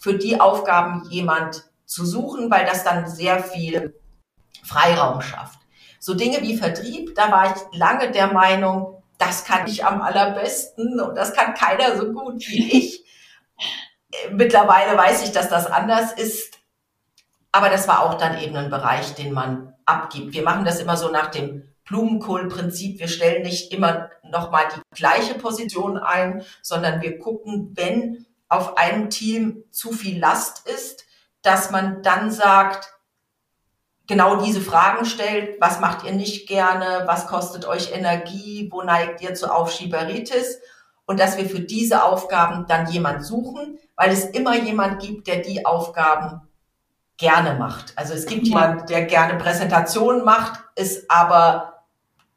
für 0.00 0.14
die 0.14 0.40
Aufgaben 0.40 1.04
jemand 1.10 1.64
zu 1.84 2.04
suchen, 2.04 2.50
weil 2.50 2.66
das 2.66 2.84
dann 2.84 3.08
sehr 3.08 3.42
viel 3.42 3.98
Freiraum 4.64 5.20
schafft. 5.22 5.58
So 5.98 6.14
Dinge 6.14 6.40
wie 6.42 6.56
Vertrieb, 6.56 7.14
da 7.14 7.30
war 7.32 7.54
ich 7.54 7.78
lange 7.78 8.10
der 8.10 8.28
Meinung, 8.28 9.02
das 9.18 9.44
kann 9.44 9.66
ich 9.66 9.84
am 9.84 10.00
allerbesten 10.00 11.00
und 11.00 11.16
das 11.16 11.32
kann 11.32 11.54
keiner 11.54 11.96
so 11.96 12.12
gut 12.12 12.46
wie 12.48 12.72
ich. 12.78 13.04
Mittlerweile 14.30 14.96
weiß 14.96 15.24
ich, 15.24 15.32
dass 15.32 15.48
das 15.48 15.66
anders 15.66 16.12
ist, 16.12 16.58
aber 17.52 17.68
das 17.68 17.88
war 17.88 18.02
auch 18.02 18.14
dann 18.14 18.38
eben 18.38 18.56
ein 18.56 18.70
Bereich, 18.70 19.14
den 19.14 19.32
man 19.32 19.74
abgibt. 19.84 20.34
Wir 20.34 20.42
machen 20.42 20.64
das 20.64 20.80
immer 20.80 20.96
so 20.96 21.10
nach 21.10 21.28
dem 21.28 21.67
Blumenkohlprinzip. 21.88 23.00
Wir 23.00 23.08
stellen 23.08 23.42
nicht 23.42 23.72
immer 23.72 24.10
nochmal 24.22 24.64
die 24.74 24.96
gleiche 24.96 25.34
Position 25.34 25.98
ein, 25.98 26.42
sondern 26.62 27.02
wir 27.02 27.18
gucken, 27.18 27.72
wenn 27.74 28.26
auf 28.48 28.76
einem 28.78 29.10
Team 29.10 29.64
zu 29.70 29.92
viel 29.92 30.18
Last 30.18 30.68
ist, 30.68 31.04
dass 31.42 31.70
man 31.70 32.02
dann 32.02 32.30
sagt, 32.30 32.94
genau 34.06 34.42
diese 34.42 34.60
Fragen 34.60 35.04
stellt, 35.04 35.60
was 35.60 35.80
macht 35.80 36.04
ihr 36.04 36.12
nicht 36.12 36.48
gerne, 36.48 37.04
was 37.06 37.26
kostet 37.26 37.66
euch 37.66 37.92
Energie, 37.92 38.68
wo 38.72 38.82
neigt 38.82 39.20
ihr 39.20 39.34
zu 39.34 39.52
Aufschieberitis 39.52 40.58
und 41.06 41.20
dass 41.20 41.36
wir 41.36 41.48
für 41.48 41.60
diese 41.60 42.02
Aufgaben 42.02 42.66
dann 42.66 42.90
jemand 42.90 43.24
suchen, 43.24 43.78
weil 43.96 44.10
es 44.10 44.24
immer 44.24 44.56
jemand 44.56 45.00
gibt, 45.00 45.26
der 45.26 45.38
die 45.38 45.64
Aufgaben 45.64 46.40
gerne 47.18 47.54
macht. 47.58 47.92
Also 47.96 48.14
es 48.14 48.26
gibt 48.26 48.46
jemand, 48.46 48.88
der 48.88 49.04
gerne 49.04 49.38
Präsentationen 49.38 50.24
macht, 50.24 50.60
ist 50.76 51.10
aber 51.10 51.77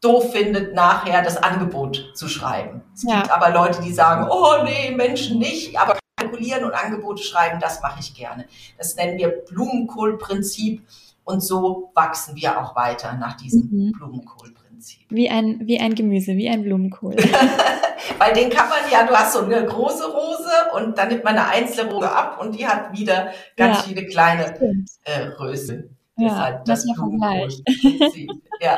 doof 0.02 0.32
findet, 0.32 0.74
nachher 0.74 1.22
das 1.22 1.38
Angebot 1.38 2.12
zu 2.16 2.28
schreiben. 2.28 2.82
Es 2.94 3.04
ja. 3.04 3.22
gibt 3.22 3.32
aber 3.32 3.52
Leute, 3.52 3.82
die 3.82 3.94
sagen, 3.94 4.28
oh 4.30 4.64
nee, 4.64 4.92
Menschen 4.92 5.40
nicht, 5.40 5.80
aber 5.80 5.98
kalkulieren 6.18 6.64
und 6.64 6.74
Angebote 6.74 7.24
schreiben, 7.24 7.60
das 7.60 7.82
mache 7.82 8.00
ich 8.00 8.14
gerne. 8.14 8.46
Das 8.78 8.96
nennen 8.96 9.18
wir 9.18 9.30
Blumenkohlprinzip 9.30 10.82
und 11.24 11.42
so 11.42 11.92
wachsen 11.94 12.36
wir 12.36 12.60
auch 12.60 12.76
weiter 12.76 13.14
nach 13.14 13.38
diesem 13.38 13.70
mhm. 13.72 13.92
Blumenkohlprinzip. 13.94 15.06
Wie 15.10 15.30
ein, 15.30 15.62
wie 15.66 15.80
ein 15.80 15.96
Gemüse, 15.96 16.36
wie 16.36 16.50
ein 16.50 16.64
Blumenkohl. 16.64 17.16
Weil 18.18 18.34
den 18.34 18.50
kann 18.50 18.70
man 18.70 18.80
ja, 18.92 19.06
du 19.06 19.14
hast 19.14 19.34
so 19.34 19.42
eine 19.42 19.64
große 19.64 20.06
Rose 20.12 20.52
und 20.76 20.98
dann 20.98 21.10
nimmt 21.10 21.24
man 21.24 21.38
eine 21.38 21.48
einzelne 21.48 21.92
Rose 21.92 22.12
ab 22.12 22.40
und 22.42 22.58
die 22.58 22.68
hat 22.68 22.98
wieder 22.98 23.32
ganz 23.56 23.78
ja, 23.78 23.84
viele 23.84 24.06
kleine 24.08 24.56
äh, 25.04 25.28
Röschen. 25.40 25.96
Ja, 26.18 26.62
das, 26.66 26.86
das 26.86 26.96
Vergleich. 26.96 27.62
ja. 28.62 28.78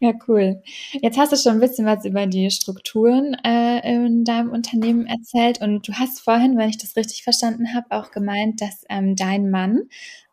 ja, 0.00 0.12
cool. 0.26 0.62
Jetzt 0.92 1.18
hast 1.18 1.32
du 1.32 1.36
schon 1.36 1.54
ein 1.54 1.60
bisschen 1.60 1.86
was 1.86 2.04
über 2.04 2.26
die 2.26 2.50
Strukturen 2.50 3.34
äh, 3.44 3.80
in 3.94 4.24
deinem 4.24 4.50
Unternehmen 4.50 5.06
erzählt 5.06 5.60
und 5.60 5.86
du 5.86 5.92
hast 5.92 6.20
vorhin, 6.20 6.56
wenn 6.56 6.70
ich 6.70 6.78
das 6.78 6.96
richtig 6.96 7.22
verstanden 7.24 7.74
habe, 7.74 7.86
auch 7.90 8.10
gemeint, 8.10 8.60
dass 8.60 8.84
ähm, 8.88 9.16
dein 9.16 9.50
Mann 9.50 9.82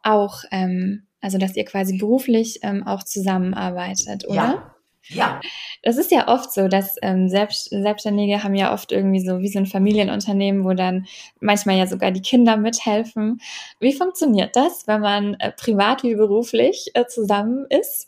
auch, 0.02 0.44
ähm, 0.52 1.04
also 1.22 1.38
dass 1.38 1.56
ihr 1.56 1.66
quasi 1.66 1.98
beruflich 1.98 2.60
ähm, 2.64 2.88
auch 2.88 3.04
zusammenarbeitet, 3.04 4.26
oder? 4.28 4.36
Ja. 4.36 4.76
Ja. 5.10 5.40
Das 5.84 5.98
ist 5.98 6.12
ja 6.12 6.28
oft 6.28 6.52
so, 6.52 6.68
dass 6.68 6.96
ähm, 7.02 7.30
Selbst 7.30 7.70
Selbstständige 7.70 8.44
haben 8.44 8.56
ja 8.56 8.74
oft 8.74 8.92
irgendwie 8.92 9.26
so 9.26 9.40
wie 9.40 9.48
so 9.48 9.60
ein 9.60 9.66
Familienunternehmen, 9.66 10.64
wo 10.64 10.74
dann 10.74 11.08
manchmal 11.40 11.78
ja 11.78 11.88
sogar 11.88 12.12
die 12.12 12.22
Kinder 12.22 12.58
mithelfen. 12.58 13.42
Wie 13.80 13.94
funktioniert 13.94 14.56
das, 14.56 14.88
wenn 14.88 15.02
man 15.02 15.34
äh, 15.36 15.52
privat 15.52 16.04
wie 16.04 16.16
beruflich 16.16 16.92
äh, 16.94 17.06
zusammen 17.08 17.66
ist? 17.70 18.06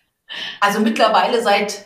also 0.60 0.80
mittlerweile 0.80 1.42
seit 1.42 1.84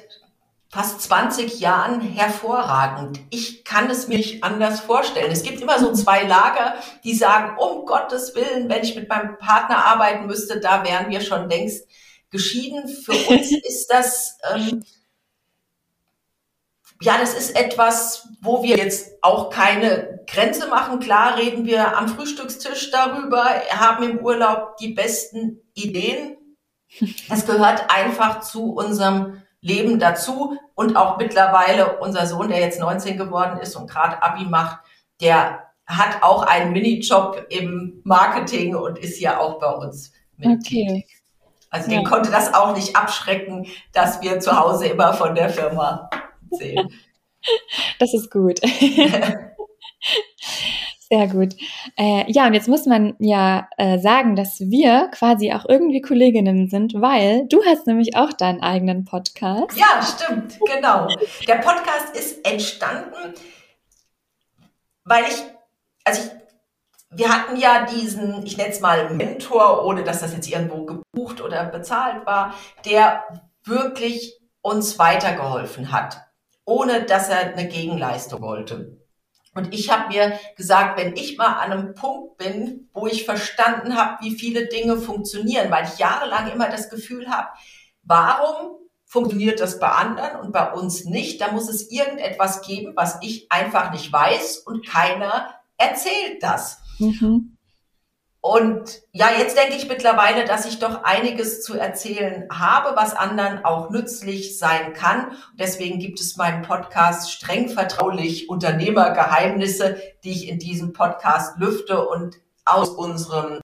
fast 0.68 1.00
20 1.02 1.60
Jahren 1.60 2.00
hervorragend. 2.00 3.20
Ich 3.30 3.64
kann 3.64 3.88
es 3.88 4.08
mir 4.08 4.18
nicht 4.18 4.44
anders 4.44 4.80
vorstellen. 4.80 5.32
Es 5.32 5.42
gibt 5.42 5.60
immer 5.62 5.78
so 5.78 5.92
zwei 5.92 6.24
Lager, 6.24 6.74
die 7.04 7.14
sagen, 7.14 7.56
um 7.56 7.86
Gottes 7.86 8.34
Willen, 8.34 8.68
wenn 8.68 8.82
ich 8.82 8.94
mit 8.94 9.08
meinem 9.08 9.38
Partner 9.38 9.86
arbeiten 9.86 10.26
müsste, 10.26 10.60
da 10.60 10.84
wären 10.84 11.08
wir 11.10 11.22
schon 11.22 11.48
längst 11.48 11.88
geschieden. 12.30 12.88
Für 12.88 13.12
uns 13.12 13.52
ist 13.64 13.88
das, 13.88 14.38
ähm, 14.52 14.84
ja, 17.00 17.18
das 17.18 17.34
ist 17.34 17.56
etwas, 17.56 18.28
wo 18.40 18.62
wir 18.62 18.76
jetzt 18.76 19.22
auch 19.22 19.50
keine 19.50 20.20
Grenze 20.26 20.68
machen. 20.68 20.98
Klar 20.98 21.36
reden 21.38 21.66
wir 21.66 21.96
am 21.96 22.08
Frühstückstisch 22.08 22.90
darüber, 22.90 23.44
haben 23.70 24.08
im 24.08 24.18
Urlaub 24.18 24.76
die 24.78 24.94
besten 24.94 25.60
Ideen. 25.74 26.36
Das 27.28 27.46
gehört 27.46 27.90
einfach 27.90 28.40
zu 28.40 28.72
unserem 28.72 29.42
Leben 29.60 29.98
dazu 29.98 30.56
und 30.74 30.96
auch 30.96 31.18
mittlerweile 31.18 31.98
unser 31.98 32.26
Sohn, 32.26 32.48
der 32.48 32.60
jetzt 32.60 32.80
19 32.80 33.18
geworden 33.18 33.58
ist 33.58 33.74
und 33.74 33.90
gerade 33.90 34.22
Abi 34.22 34.44
macht, 34.44 34.78
der 35.20 35.64
hat 35.86 36.22
auch 36.22 36.42
einen 36.42 36.72
Minijob 36.72 37.46
im 37.48 38.00
Marketing 38.04 38.74
und 38.76 38.98
ist 38.98 39.20
ja 39.20 39.40
auch 39.40 39.58
bei 39.58 39.70
uns 39.70 40.12
Mitglied. 40.36 40.90
Okay. 40.90 41.06
Also 41.70 41.90
ja. 41.90 41.98
den 41.98 42.06
konnte 42.06 42.30
das 42.30 42.54
auch 42.54 42.74
nicht 42.74 42.96
abschrecken, 42.96 43.66
dass 43.92 44.22
wir 44.22 44.40
zu 44.40 44.58
Hause 44.58 44.86
immer 44.86 45.12
von 45.12 45.34
der 45.34 45.50
Firma 45.50 46.08
sehen. 46.50 46.90
Das 48.00 48.12
ist 48.12 48.32
gut. 48.32 48.58
Sehr 51.08 51.28
gut. 51.28 51.54
Äh, 51.96 52.24
ja, 52.26 52.48
und 52.48 52.54
jetzt 52.54 52.66
muss 52.66 52.86
man 52.86 53.14
ja 53.20 53.68
äh, 53.76 54.00
sagen, 54.00 54.34
dass 54.34 54.58
wir 54.58 55.08
quasi 55.12 55.52
auch 55.52 55.64
irgendwie 55.68 56.00
Kolleginnen 56.00 56.68
sind, 56.68 56.94
weil 56.94 57.46
du 57.46 57.64
hast 57.64 57.86
nämlich 57.86 58.16
auch 58.16 58.32
deinen 58.32 58.60
eigenen 58.60 59.04
Podcast. 59.04 59.78
Ja, 59.78 60.02
stimmt, 60.02 60.58
genau. 60.66 61.06
Der 61.46 61.56
Podcast 61.56 62.16
ist 62.16 62.44
entstanden, 62.44 63.34
weil 65.04 65.22
ich, 65.28 65.40
also 66.02 66.22
ich 66.22 66.45
wir 67.16 67.28
hatten 67.30 67.56
ja 67.56 67.86
diesen, 67.86 68.44
ich 68.44 68.56
nenne 68.56 68.70
es 68.70 68.80
mal 68.80 69.10
Mentor, 69.10 69.84
ohne 69.84 70.04
dass 70.04 70.20
das 70.20 70.32
jetzt 70.32 70.48
irgendwo 70.48 70.84
gebucht 70.84 71.40
oder 71.40 71.64
bezahlt 71.66 72.26
war, 72.26 72.54
der 72.84 73.24
wirklich 73.64 74.38
uns 74.62 74.98
weitergeholfen 74.98 75.92
hat. 75.92 76.22
ohne 76.66 77.04
dass 77.04 77.28
er 77.28 77.38
eine 77.38 77.68
Gegenleistung 77.68 78.42
wollte. 78.42 78.98
Und 79.54 79.72
ich 79.72 79.90
habe 79.90 80.08
mir 80.08 80.38
gesagt, 80.56 80.98
wenn 80.98 81.14
ich 81.14 81.38
mal 81.38 81.54
an 81.54 81.72
einem 81.72 81.94
Punkt 81.94 82.36
bin, 82.36 82.90
wo 82.92 83.06
ich 83.06 83.24
verstanden 83.24 83.96
habe, 83.96 84.22
wie 84.22 84.32
viele 84.32 84.66
Dinge 84.66 84.98
funktionieren, 84.98 85.70
weil 85.70 85.86
ich 85.86 85.98
jahrelang 85.98 86.50
immer 86.50 86.68
das 86.68 86.90
Gefühl 86.90 87.30
habe, 87.30 87.48
warum 88.02 88.76
funktioniert 89.06 89.60
das 89.60 89.78
bei 89.78 89.88
anderen 89.88 90.40
und 90.40 90.52
bei 90.52 90.72
uns 90.72 91.04
nicht? 91.04 91.40
Da 91.40 91.52
muss 91.52 91.68
es 91.70 91.90
irgendetwas 91.90 92.60
geben, 92.62 92.92
was 92.96 93.18
ich 93.22 93.50
einfach 93.50 93.92
nicht 93.92 94.12
weiß 94.12 94.58
und 94.58 94.86
keiner 94.86 95.54
erzählt 95.78 96.42
das. 96.42 96.82
Mhm. 96.98 97.56
Und 98.40 99.02
ja, 99.10 99.30
jetzt 99.36 99.56
denke 99.58 99.74
ich 99.74 99.88
mittlerweile, 99.88 100.44
dass 100.44 100.66
ich 100.66 100.78
doch 100.78 101.02
einiges 101.02 101.64
zu 101.64 101.76
erzählen 101.76 102.46
habe, 102.52 102.94
was 102.94 103.12
anderen 103.12 103.64
auch 103.64 103.90
nützlich 103.90 104.56
sein 104.56 104.92
kann. 104.92 105.32
deswegen 105.58 105.98
gibt 105.98 106.20
es 106.20 106.36
meinen 106.36 106.62
Podcast 106.62 107.32
streng 107.32 107.68
vertraulich 107.68 108.48
Unternehmergeheimnisse, 108.48 110.00
die 110.22 110.30
ich 110.30 110.48
in 110.48 110.60
diesem 110.60 110.92
Podcast 110.92 111.58
lüfte 111.58 112.06
und 112.06 112.36
aus 112.64 112.90
unserem 112.90 113.60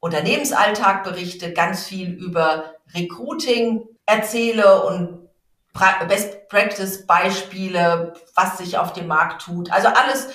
Unternehmensalltag 0.00 1.04
berichte, 1.04 1.54
ganz 1.54 1.84
viel 1.84 2.10
über 2.10 2.74
Recruiting 2.94 3.88
erzähle 4.04 4.84
und 4.84 5.22
Best 6.06 6.48
Practice 6.48 7.06
Beispiele, 7.06 8.12
was 8.34 8.58
sich 8.58 8.76
auf 8.76 8.92
dem 8.92 9.06
Markt 9.06 9.40
tut. 9.40 9.72
Also 9.72 9.88
alles, 9.88 10.28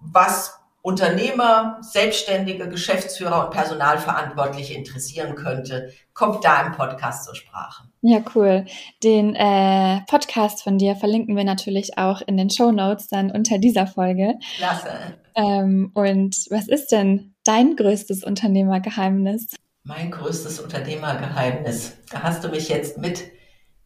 was 0.00 0.58
Unternehmer, 0.82 1.78
Selbstständige, 1.80 2.68
Geschäftsführer 2.68 3.44
und 3.44 3.52
Personalverantwortliche 3.52 4.74
interessieren 4.74 5.36
könnte, 5.36 5.92
kommt 6.12 6.44
da 6.44 6.66
im 6.66 6.72
Podcast 6.72 7.24
zur 7.24 7.36
Sprache. 7.36 7.84
Ja, 8.02 8.20
cool. 8.34 8.66
Den 9.04 9.36
äh, 9.36 10.00
Podcast 10.08 10.64
von 10.64 10.78
dir 10.78 10.96
verlinken 10.96 11.36
wir 11.36 11.44
natürlich 11.44 11.98
auch 11.98 12.20
in 12.26 12.36
den 12.36 12.50
Show 12.50 12.72
Notes 12.72 13.06
dann 13.06 13.30
unter 13.30 13.58
dieser 13.58 13.86
Folge. 13.86 14.34
Klasse. 14.56 14.90
Ähm, 15.36 15.92
und 15.94 16.36
was 16.50 16.66
ist 16.66 16.90
denn 16.90 17.34
dein 17.44 17.76
größtes 17.76 18.24
Unternehmergeheimnis? 18.24 19.54
Mein 19.84 20.10
größtes 20.10 20.58
Unternehmergeheimnis. 20.58 21.96
Da 22.10 22.24
hast 22.24 22.42
du 22.42 22.48
mich 22.48 22.68
jetzt 22.68 22.98
mit 22.98 23.22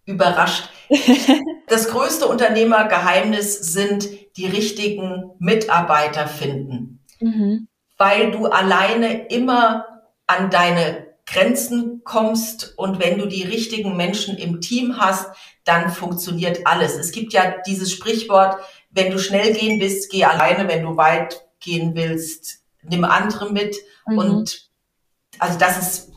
überrascht. 0.06 0.70
Das 1.68 1.88
größte 1.88 2.28
Unternehmergeheimnis 2.28 3.58
sind 3.58 4.08
die 4.36 4.46
richtigen 4.46 5.32
Mitarbeiter 5.40 6.28
finden, 6.28 7.00
mhm. 7.18 7.66
weil 7.98 8.30
du 8.30 8.46
alleine 8.46 9.26
immer 9.26 9.84
an 10.28 10.50
deine 10.50 11.08
Grenzen 11.26 12.02
kommst 12.04 12.78
und 12.78 13.00
wenn 13.00 13.18
du 13.18 13.26
die 13.26 13.42
richtigen 13.42 13.96
Menschen 13.96 14.36
im 14.36 14.60
Team 14.60 14.98
hast, 14.98 15.26
dann 15.64 15.90
funktioniert 15.90 16.68
alles. 16.68 16.94
Es 16.94 17.10
gibt 17.10 17.32
ja 17.32 17.56
dieses 17.66 17.90
Sprichwort, 17.90 18.58
wenn 18.90 19.10
du 19.10 19.18
schnell 19.18 19.52
gehen 19.52 19.80
willst, 19.80 20.08
geh 20.10 20.24
alleine, 20.24 20.68
wenn 20.68 20.84
du 20.84 20.96
weit 20.96 21.48
gehen 21.58 21.96
willst, 21.96 22.60
nimm 22.82 23.04
andere 23.04 23.52
mit 23.52 23.74
mhm. 24.06 24.18
und 24.18 24.70
also 25.40 25.58
das 25.58 25.78
ist 25.78 26.12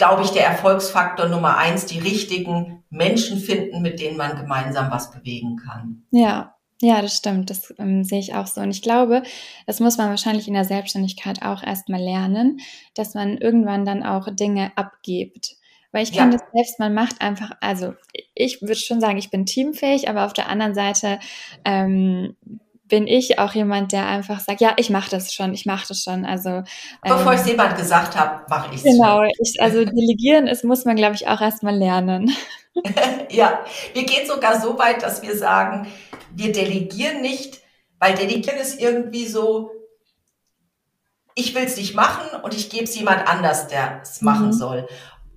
glaube 0.00 0.22
ich, 0.22 0.30
der 0.30 0.46
Erfolgsfaktor 0.46 1.28
Nummer 1.28 1.58
eins, 1.58 1.84
die 1.84 1.98
richtigen 1.98 2.84
Menschen 2.88 3.38
finden, 3.38 3.82
mit 3.82 4.00
denen 4.00 4.16
man 4.16 4.34
gemeinsam 4.34 4.90
was 4.90 5.10
bewegen 5.10 5.58
kann. 5.58 6.04
Ja, 6.10 6.54
ja, 6.80 7.02
das 7.02 7.18
stimmt. 7.18 7.50
Das 7.50 7.74
ähm, 7.78 8.02
sehe 8.02 8.20
ich 8.20 8.34
auch 8.34 8.46
so. 8.46 8.62
Und 8.62 8.70
ich 8.70 8.80
glaube, 8.80 9.22
das 9.66 9.78
muss 9.78 9.98
man 9.98 10.08
wahrscheinlich 10.08 10.48
in 10.48 10.54
der 10.54 10.64
Selbstständigkeit 10.64 11.42
auch 11.42 11.62
erstmal 11.62 12.00
lernen, 12.00 12.60
dass 12.94 13.12
man 13.12 13.36
irgendwann 13.36 13.84
dann 13.84 14.02
auch 14.02 14.34
Dinge 14.34 14.72
abgibt. 14.74 15.56
Weil 15.92 16.04
ich 16.04 16.12
kenne 16.12 16.32
ja. 16.32 16.38
das 16.38 16.46
selbst, 16.54 16.78
man 16.78 16.94
macht 16.94 17.20
einfach, 17.20 17.50
also 17.60 17.92
ich 18.34 18.62
würde 18.62 18.76
schon 18.76 19.02
sagen, 19.02 19.18
ich 19.18 19.30
bin 19.30 19.44
teamfähig, 19.44 20.08
aber 20.08 20.24
auf 20.24 20.32
der 20.32 20.48
anderen 20.48 20.72
Seite 20.72 21.18
ähm, 21.66 22.36
bin 22.90 23.06
ich 23.06 23.38
auch 23.38 23.54
jemand, 23.54 23.92
der 23.92 24.06
einfach 24.06 24.40
sagt, 24.40 24.60
ja, 24.60 24.74
ich 24.76 24.90
mache 24.90 25.10
das 25.10 25.32
schon, 25.32 25.54
ich 25.54 25.64
mache 25.64 25.88
das 25.88 26.02
schon. 26.02 26.26
Also 26.26 26.62
bevor 27.02 27.32
ähm, 27.32 27.32
ich 27.32 27.40
es 27.40 27.46
jemand 27.46 27.76
gesagt 27.76 28.18
habe, 28.18 28.44
mache 28.50 28.74
ich 28.74 28.84
es. 28.84 28.84
Genau, 28.84 29.22
ich, 29.22 29.56
also 29.60 29.84
delegieren 29.84 30.46
ist, 30.46 30.64
muss 30.64 30.84
man, 30.84 30.96
glaube 30.96 31.14
ich, 31.14 31.28
auch 31.28 31.40
erstmal 31.40 31.74
lernen. 31.74 32.30
ja, 33.30 33.60
wir 33.94 34.04
gehen 34.04 34.26
sogar 34.26 34.60
so 34.60 34.78
weit, 34.78 35.02
dass 35.02 35.22
wir 35.22 35.36
sagen, 35.36 35.86
wir 36.32 36.52
delegieren 36.52 37.22
nicht, 37.22 37.60
weil 37.98 38.14
delegieren 38.14 38.58
ist 38.58 38.80
irgendwie 38.80 39.26
so, 39.26 39.70
ich 41.34 41.54
will 41.54 41.64
es 41.64 41.76
nicht 41.76 41.94
machen 41.94 42.40
und 42.42 42.54
ich 42.54 42.68
gebe 42.68 42.84
es 42.84 42.96
jemand 42.96 43.26
anders, 43.26 43.68
der 43.68 44.00
es 44.02 44.20
machen 44.20 44.46
mhm. 44.46 44.52
soll. 44.52 44.88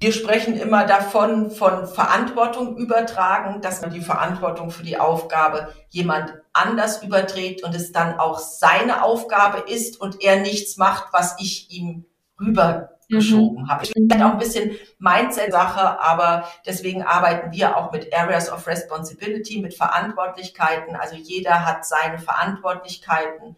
Wir 0.04 0.12
sprechen 0.12 0.58
immer 0.58 0.86
davon, 0.86 1.50
von 1.50 1.88
Verantwortung 1.88 2.76
übertragen, 2.76 3.62
dass 3.62 3.80
man 3.80 3.94
die 3.94 4.02
Verantwortung 4.02 4.70
für 4.70 4.84
die 4.84 5.00
Aufgabe 5.00 5.74
jemand 5.88 6.34
anders 6.52 7.02
überträgt 7.04 7.64
und 7.64 7.74
es 7.74 7.94
dann 7.94 8.20
auch 8.20 8.38
seine 8.38 9.06
Aufgabe 9.06 9.72
ist 9.72 10.02
und 10.02 10.22
er 10.22 10.42
nichts 10.42 10.76
macht, 10.76 11.14
was 11.14 11.38
ich 11.40 11.72
ihm 11.72 12.04
rübergeschoben 12.38 13.64
mhm. 13.64 13.70
habe. 13.70 13.86
Ich 13.86 13.94
finde 13.94 14.26
auch 14.26 14.32
ein 14.32 14.40
bisschen 14.40 14.72
Mindset-Sache, 15.00 16.02
aber 16.02 16.50
deswegen 16.66 17.04
arbeiten 17.04 17.54
wir 17.54 17.78
auch 17.78 17.94
mit 17.94 18.14
Areas 18.14 18.52
of 18.52 18.68
Responsibility, 18.68 19.62
mit 19.62 19.74
Verantwortlichkeiten. 19.74 20.98
Also 20.98 21.16
jeder 21.16 21.66
hat 21.66 21.86
seine 21.86 22.20
Verantwortlichkeiten 22.20 23.56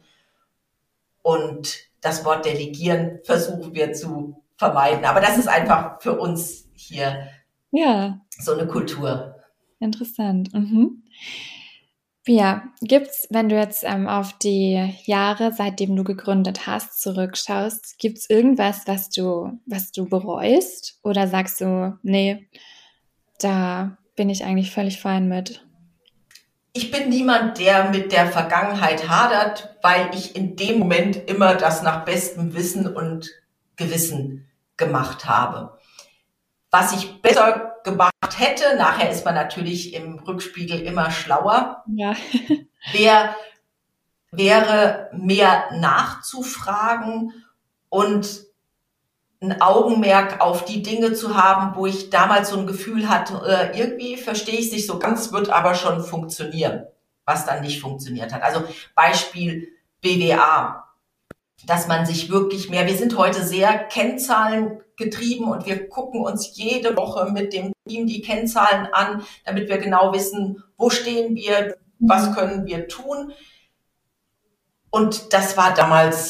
und 1.24 1.76
das 2.02 2.24
Wort 2.24 2.46
delegieren 2.46 3.22
versuchen 3.24 3.74
wir 3.74 3.94
zu 3.94 4.45
vermeiden. 4.58 5.06
Aber 5.06 5.22
das 5.22 5.38
ist 5.38 5.48
einfach 5.48 6.02
für 6.02 6.20
uns 6.20 6.70
hier 6.74 7.28
ja. 7.72 8.20
so 8.30 8.54
eine 8.54 8.68
Kultur. 8.68 9.36
Interessant. 9.80 10.54
Mhm. 10.54 11.04
Ja, 12.28 12.64
gibt's, 12.82 13.28
wenn 13.30 13.50
du 13.50 13.56
jetzt 13.56 13.84
ähm, 13.84 14.08
auf 14.08 14.34
die 14.40 14.96
Jahre, 15.04 15.54
seitdem 15.54 15.96
du 15.96 16.04
gegründet 16.04 16.66
hast, 16.66 17.00
zurückschaust, 17.00 18.00
gibt's 18.00 18.28
irgendwas, 18.30 18.88
was 18.88 19.10
du, 19.10 19.60
was 19.68 19.92
du 19.92 20.10
bereust? 20.10 21.00
Oder 21.04 21.28
sagst 21.28 21.62
du, 21.62 22.00
nee, 22.02 22.50
da 23.40 23.98
bin 24.16 24.32
ich 24.32 24.44
eigentlich 24.44 24.72
völlig 24.72 25.00
fein 25.00 25.28
mit? 25.28 25.64
Ich 26.74 26.90
bin 26.90 27.10
niemand, 27.10 27.60
der 27.60 27.92
mit 27.92 28.12
der 28.12 28.26
Vergangenheit 28.26 29.08
hadert, 29.08 29.78
weil 29.84 30.10
ich 30.14 30.36
in 30.36 30.56
dem 30.56 30.80
Moment 30.80 31.30
immer 31.30 31.54
das 31.54 31.84
nach 31.84 32.06
bestem 32.06 32.56
Wissen 32.56 32.88
und 32.88 33.30
Gewissen 33.76 34.48
gemacht 34.78 35.26
habe. 35.26 35.78
Was 36.72 36.94
ich 36.94 37.22
besser 37.22 37.76
gemacht 37.84 38.12
hätte, 38.38 38.76
nachher 38.78 39.10
ist 39.10 39.24
man 39.24 39.36
natürlich 39.36 39.94
im 39.94 40.20
Rückspiegel 40.20 40.82
immer 40.82 41.12
schlauer, 41.12 41.84
ja. 41.88 42.14
wär, 42.92 43.36
wäre 44.32 45.10
mehr 45.14 45.72
nachzufragen 45.74 47.32
und 47.90 48.46
ein 49.42 49.62
Augenmerk 49.62 50.42
auf 50.42 50.66
die 50.66 50.82
Dinge 50.82 51.14
zu 51.14 51.36
haben, 51.36 51.76
wo 51.76 51.86
ich 51.86 52.10
damals 52.10 52.50
so 52.50 52.58
ein 52.58 52.68
Gefühl 52.68 53.08
hatte, 53.10 53.42
äh, 53.46 53.80
irgendwie 53.80 54.18
verstehe 54.18 54.56
ich 54.56 54.68
es 54.68 54.72
nicht 54.74 54.88
so 54.88 54.98
ganz, 54.98 55.32
wird 55.32 55.50
aber 55.50 55.76
schon 55.76 56.04
funktionieren, 56.04 56.86
was 57.26 57.46
dann 57.46 57.62
nicht 57.62 57.80
funktioniert 57.80 58.34
hat. 58.34 58.42
Also 58.42 58.64
Beispiel 58.96 59.70
BWA 60.02 60.85
dass 61.66 61.88
man 61.88 62.06
sich 62.06 62.30
wirklich 62.30 62.70
mehr, 62.70 62.86
wir 62.86 62.98
sind 62.98 63.18
heute 63.18 63.44
sehr 63.44 63.78
Kennzahlen 63.86 64.82
getrieben 64.98 65.50
und 65.50 65.66
wir 65.66 65.90
gucken 65.90 66.22
uns 66.22 66.56
jede 66.56 66.96
Woche 66.96 67.32
mit 67.32 67.54
dem 67.54 67.74
Team 67.88 68.08
die 68.08 68.22
Kennzahlen 68.22 68.88
an, 68.92 69.24
damit 69.46 69.70
wir 69.70 69.78
genau 69.78 70.14
wissen, 70.14 70.64
wo 70.78 70.90
stehen 70.90 71.36
wir, 71.36 71.78
was 72.00 72.36
können 72.36 72.66
wir 72.66 72.88
tun. 72.88 73.34
Und 74.90 75.34
das 75.34 75.58
war 75.58 75.74
damals 75.74 76.30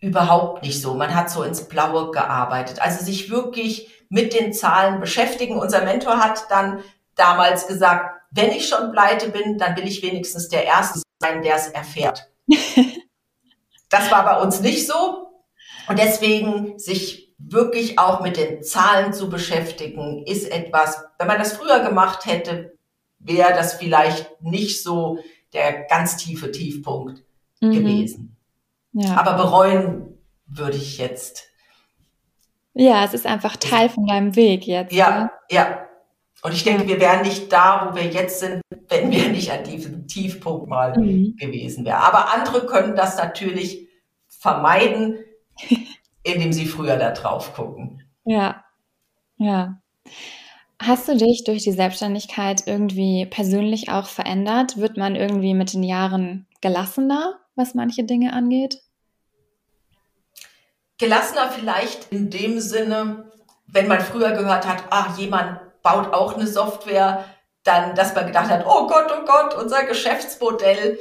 überhaupt 0.00 0.62
nicht 0.62 0.80
so. 0.80 0.94
Man 0.94 1.14
hat 1.14 1.30
so 1.30 1.42
ins 1.42 1.68
Blaue 1.68 2.10
gearbeitet. 2.10 2.80
Also 2.80 3.04
sich 3.04 3.30
wirklich 3.30 3.90
mit 4.08 4.34
den 4.34 4.52
Zahlen 4.52 5.00
beschäftigen. 5.00 5.58
Unser 5.58 5.84
Mentor 5.84 6.18
hat 6.18 6.50
dann 6.50 6.82
damals 7.14 7.66
gesagt, 7.66 8.20
wenn 8.30 8.50
ich 8.50 8.68
schon 8.68 8.92
pleite 8.92 9.28
bin, 9.28 9.58
dann 9.58 9.76
will 9.76 9.86
ich 9.86 10.02
wenigstens 10.02 10.48
der 10.48 10.64
Erste 10.64 11.02
sein, 11.20 11.42
der 11.42 11.56
es 11.56 11.68
erfährt. 11.68 12.30
Das 13.92 14.10
war 14.10 14.24
bei 14.24 14.40
uns 14.40 14.60
nicht 14.60 14.86
so. 14.86 15.28
Und 15.86 15.98
deswegen 15.98 16.78
sich 16.78 17.34
wirklich 17.38 17.98
auch 17.98 18.20
mit 18.22 18.36
den 18.36 18.62
Zahlen 18.62 19.12
zu 19.12 19.28
beschäftigen, 19.28 20.24
ist 20.26 20.50
etwas, 20.50 21.04
wenn 21.18 21.26
man 21.26 21.38
das 21.38 21.52
früher 21.52 21.80
gemacht 21.80 22.24
hätte, 22.26 22.72
wäre 23.18 23.52
das 23.52 23.74
vielleicht 23.74 24.40
nicht 24.40 24.82
so 24.82 25.18
der 25.52 25.84
ganz 25.84 26.16
tiefe 26.16 26.50
Tiefpunkt 26.50 27.22
mhm. 27.60 27.72
gewesen. 27.72 28.36
Ja. 28.92 29.16
Aber 29.16 29.34
bereuen 29.34 30.18
würde 30.46 30.76
ich 30.78 30.98
jetzt. 30.98 31.48
Ja, 32.74 33.04
es 33.04 33.12
ist 33.12 33.26
einfach 33.26 33.56
Teil 33.56 33.90
von 33.90 34.06
deinem 34.06 34.34
Weg 34.36 34.66
jetzt. 34.66 34.92
Ja, 34.92 35.24
ne? 35.24 35.30
ja. 35.50 35.86
Und 36.42 36.52
ich 36.52 36.64
denke, 36.64 36.88
wir 36.88 36.98
wären 36.98 37.22
nicht 37.22 37.52
da, 37.52 37.88
wo 37.88 37.94
wir 37.94 38.04
jetzt 38.04 38.40
sind, 38.40 38.62
wenn 38.88 39.10
wir 39.12 39.28
nicht 39.28 39.52
an 39.52 39.62
diesem 39.62 40.08
Tiefpunkt 40.08 40.68
mal 40.68 40.98
mhm. 40.98 41.36
gewesen 41.36 41.84
wären. 41.84 42.02
Aber 42.02 42.32
andere 42.32 42.66
können 42.66 42.96
das 42.96 43.16
natürlich 43.16 43.88
vermeiden, 44.26 45.18
indem 46.24 46.52
sie 46.52 46.66
früher 46.66 46.96
da 46.96 47.12
drauf 47.12 47.54
gucken. 47.54 48.02
Ja, 48.24 48.64
ja. 49.36 49.80
Hast 50.80 51.06
du 51.06 51.16
dich 51.16 51.44
durch 51.44 51.62
die 51.62 51.72
Selbstständigkeit 51.72 52.64
irgendwie 52.66 53.24
persönlich 53.26 53.88
auch 53.88 54.08
verändert? 54.08 54.78
Wird 54.78 54.96
man 54.96 55.14
irgendwie 55.14 55.54
mit 55.54 55.72
den 55.72 55.84
Jahren 55.84 56.48
gelassener, 56.60 57.38
was 57.54 57.74
manche 57.74 58.02
Dinge 58.02 58.32
angeht? 58.32 58.82
Gelassener 60.98 61.50
vielleicht 61.50 62.12
in 62.12 62.30
dem 62.30 62.58
Sinne, 62.58 63.30
wenn 63.66 63.86
man 63.86 64.00
früher 64.00 64.32
gehört 64.32 64.66
hat, 64.66 64.84
ah, 64.90 65.14
jemand 65.16 65.60
baut 65.82 66.12
auch 66.12 66.34
eine 66.34 66.46
Software, 66.46 67.24
dann, 67.64 67.94
dass 67.94 68.14
man 68.14 68.26
gedacht 68.26 68.50
hat, 68.50 68.66
oh 68.66 68.86
Gott, 68.86 69.12
oh 69.12 69.24
Gott, 69.24 69.54
unser 69.54 69.84
Geschäftsmodell, 69.84 70.98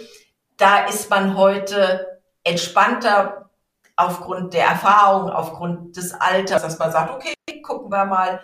da 0.58 0.86
ist 0.86 1.10
man 1.10 1.38
heute 1.38 2.22
entspannter 2.44 3.50
aufgrund 3.96 4.54
der 4.54 4.66
Erfahrung, 4.66 5.30
aufgrund 5.30 5.98
des 5.98 6.14
Alters, 6.14 6.62
dass 6.62 6.80
man 6.80 6.92
sagt, 6.92 7.12
okay, 7.14 7.34
gucken 7.62 7.92
wir 7.92 8.06
mal, 8.06 8.42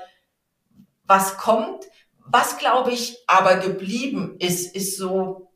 was 1.05 1.37
kommt. 1.37 1.85
Was, 2.29 2.57
glaube 2.57 2.91
ich, 2.91 3.17
aber 3.27 3.55
geblieben 3.55 4.35
ist, 4.39 4.75
ist 4.75 4.97
so 4.97 5.51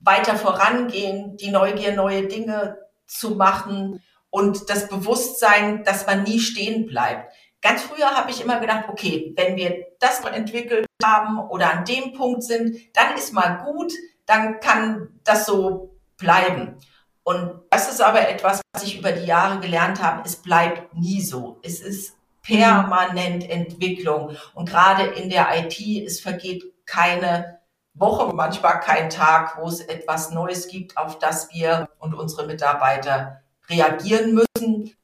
weiter 0.00 0.36
vorangehen, 0.36 1.36
die 1.36 1.50
Neugier, 1.50 1.92
neue 1.94 2.26
Dinge 2.26 2.78
zu 3.06 3.36
machen 3.36 4.02
und 4.30 4.70
das 4.70 4.88
Bewusstsein, 4.88 5.84
dass 5.84 6.06
man 6.06 6.24
nie 6.24 6.40
stehen 6.40 6.86
bleibt. 6.86 7.32
Ganz 7.62 7.82
früher 7.82 8.16
habe 8.16 8.30
ich 8.30 8.42
immer 8.42 8.58
gedacht, 8.58 8.86
okay, 8.88 9.32
wenn 9.36 9.56
wir 9.56 9.86
das 9.98 10.20
entwickelt 10.24 10.86
haben 11.04 11.38
oder 11.38 11.72
an 11.72 11.84
dem 11.84 12.14
Punkt 12.14 12.42
sind, 12.42 12.76
dann 12.94 13.14
ist 13.16 13.32
mal 13.32 13.64
gut, 13.64 13.92
dann 14.26 14.60
kann 14.60 15.20
das 15.24 15.46
so 15.46 15.98
bleiben. 16.16 16.76
Und 17.22 17.60
das 17.70 17.90
ist 17.90 18.00
aber 18.00 18.28
etwas, 18.28 18.60
was 18.72 18.82
ich 18.82 18.98
über 18.98 19.12
die 19.12 19.26
Jahre 19.26 19.60
gelernt 19.60 20.02
habe, 20.02 20.22
es 20.24 20.36
bleibt 20.36 20.94
nie 20.94 21.20
so. 21.20 21.60
Es 21.62 21.80
ist 21.80 22.16
permanent 22.42 23.48
Entwicklung. 23.48 24.36
Und 24.54 24.68
gerade 24.68 25.04
in 25.04 25.28
der 25.28 25.48
IT, 25.58 25.78
es 26.06 26.20
vergeht 26.20 26.64
keine 26.86 27.60
Woche, 27.94 28.34
manchmal 28.34 28.80
kein 28.80 29.10
Tag, 29.10 29.58
wo 29.58 29.68
es 29.68 29.80
etwas 29.80 30.30
Neues 30.30 30.68
gibt, 30.68 30.96
auf 30.96 31.18
das 31.18 31.52
wir 31.52 31.88
und 31.98 32.14
unsere 32.14 32.46
Mitarbeiter 32.46 33.42
reagieren 33.68 34.34
müssen, 34.34 34.96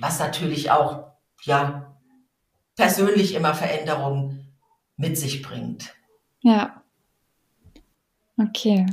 was 0.00 0.18
natürlich 0.18 0.70
auch, 0.70 1.13
ja, 1.44 1.96
persönlich 2.76 3.34
immer 3.34 3.54
Veränderungen 3.54 4.54
mit 4.96 5.18
sich 5.18 5.42
bringt. 5.42 5.94
Ja. 6.42 6.82
Okay. 8.38 8.86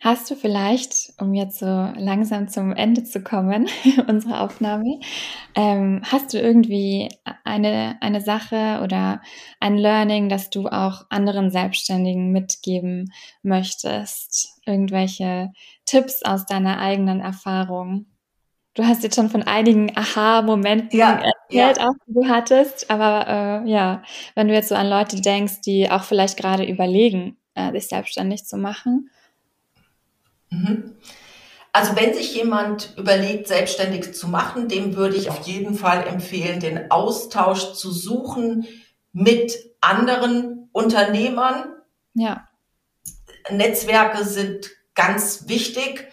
Hast 0.00 0.30
du 0.30 0.36
vielleicht, 0.36 1.14
um 1.18 1.32
jetzt 1.32 1.58
so 1.58 1.66
langsam 1.66 2.48
zum 2.48 2.72
Ende 2.72 3.04
zu 3.04 3.22
kommen, 3.22 3.68
unserer 4.06 4.42
Aufnahme, 4.42 5.00
ähm, 5.54 6.02
hast 6.04 6.34
du 6.34 6.38
irgendwie 6.38 7.08
eine, 7.42 7.96
eine 8.02 8.20
Sache 8.20 8.80
oder 8.82 9.22
ein 9.60 9.78
Learning, 9.78 10.28
das 10.28 10.50
du 10.50 10.68
auch 10.68 11.06
anderen 11.08 11.50
Selbstständigen 11.50 12.32
mitgeben 12.32 13.12
möchtest? 13.42 14.60
Irgendwelche 14.66 15.52
Tipps 15.86 16.22
aus 16.22 16.44
deiner 16.44 16.80
eigenen 16.80 17.20
Erfahrung? 17.20 18.04
Du 18.74 18.84
hast 18.84 19.02
jetzt 19.02 19.14
schon 19.14 19.30
von 19.30 19.44
einigen 19.44 19.96
Aha-Momenten 19.96 20.98
ja, 20.98 21.12
erzählt, 21.12 21.78
ja. 21.78 21.88
auch 21.88 21.94
die 22.06 22.14
du 22.14 22.28
hattest, 22.28 22.90
aber 22.90 23.64
äh, 23.64 23.70
ja, 23.70 24.02
wenn 24.34 24.48
du 24.48 24.54
jetzt 24.54 24.68
so 24.68 24.74
an 24.74 24.88
Leute 24.88 25.20
denkst, 25.20 25.60
die 25.60 25.90
auch 25.90 26.02
vielleicht 26.02 26.36
gerade 26.36 26.64
überlegen, 26.64 27.36
äh, 27.54 27.70
sich 27.70 27.86
selbstständig 27.88 28.44
zu 28.44 28.56
machen, 28.56 29.10
Mhm. 30.54 30.94
Also 31.72 31.96
wenn 31.96 32.14
sich 32.14 32.34
jemand 32.34 32.94
überlegt, 32.96 33.48
selbstständig 33.48 34.14
zu 34.14 34.28
machen, 34.28 34.68
dem 34.68 34.94
würde 34.94 35.16
ich 35.16 35.28
auf 35.28 35.46
jeden 35.46 35.74
Fall 35.74 36.06
empfehlen, 36.06 36.60
den 36.60 36.90
Austausch 36.90 37.72
zu 37.72 37.90
suchen 37.90 38.66
mit 39.12 39.56
anderen 39.80 40.68
Unternehmern. 40.72 41.66
Ja. 42.14 42.48
Netzwerke 43.50 44.24
sind 44.24 44.70
ganz 44.94 45.48
wichtig 45.48 46.08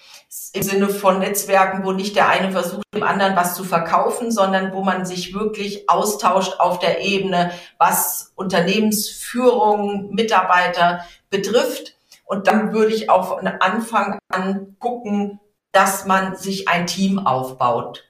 im 0.54 0.64
Sinne 0.64 0.90
von 0.90 1.20
Netzwerken, 1.20 1.84
wo 1.84 1.92
nicht 1.92 2.16
der 2.16 2.30
eine 2.30 2.52
versucht, 2.52 2.86
dem 2.96 3.04
anderen 3.04 3.36
was 3.36 3.56
zu 3.56 3.64
verkaufen, 3.64 4.32
sondern 4.32 4.74
wo 4.74 4.82
man 4.82 5.06
sich 5.06 5.34
wirklich 5.34 5.90
austauscht 5.90 6.60
auf 6.60 6.80
der 6.80 7.02
Ebene, 7.02 7.52
was 7.78 8.32
Unternehmensführung, 8.36 10.14
Mitarbeiter 10.14 11.02
betrifft. 11.30 11.96
Und 12.26 12.48
dann 12.48 12.72
würde 12.72 12.94
ich 12.94 13.10
auch 13.10 13.38
von 13.38 13.48
Anfang 13.48 14.20
an 14.30 14.78
gucken, 14.80 15.42
dass 15.74 16.06
man 16.06 16.36
sich 16.38 16.70
ein 16.70 16.88
Team 16.88 17.20
aufbaut. 17.20 18.06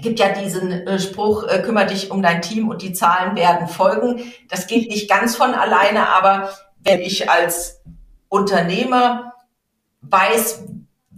Gibt 0.00 0.18
ja 0.18 0.28
diesen 0.30 0.70
äh, 0.72 0.98
Spruch, 0.98 1.44
äh, 1.44 1.62
kümmere 1.62 1.86
dich 1.86 2.10
um 2.10 2.22
dein 2.22 2.42
Team 2.42 2.68
und 2.68 2.82
die 2.82 2.92
Zahlen 2.92 3.36
werden 3.36 3.68
folgen. 3.68 4.32
Das 4.50 4.66
geht 4.66 4.90
nicht 4.90 5.08
ganz 5.08 5.36
von 5.36 5.54
alleine, 5.54 6.08
aber 6.08 6.50
wenn 6.82 7.00
ich 7.00 7.30
als 7.30 7.80
Unternehmer 8.28 9.32
weiß, 10.02 10.64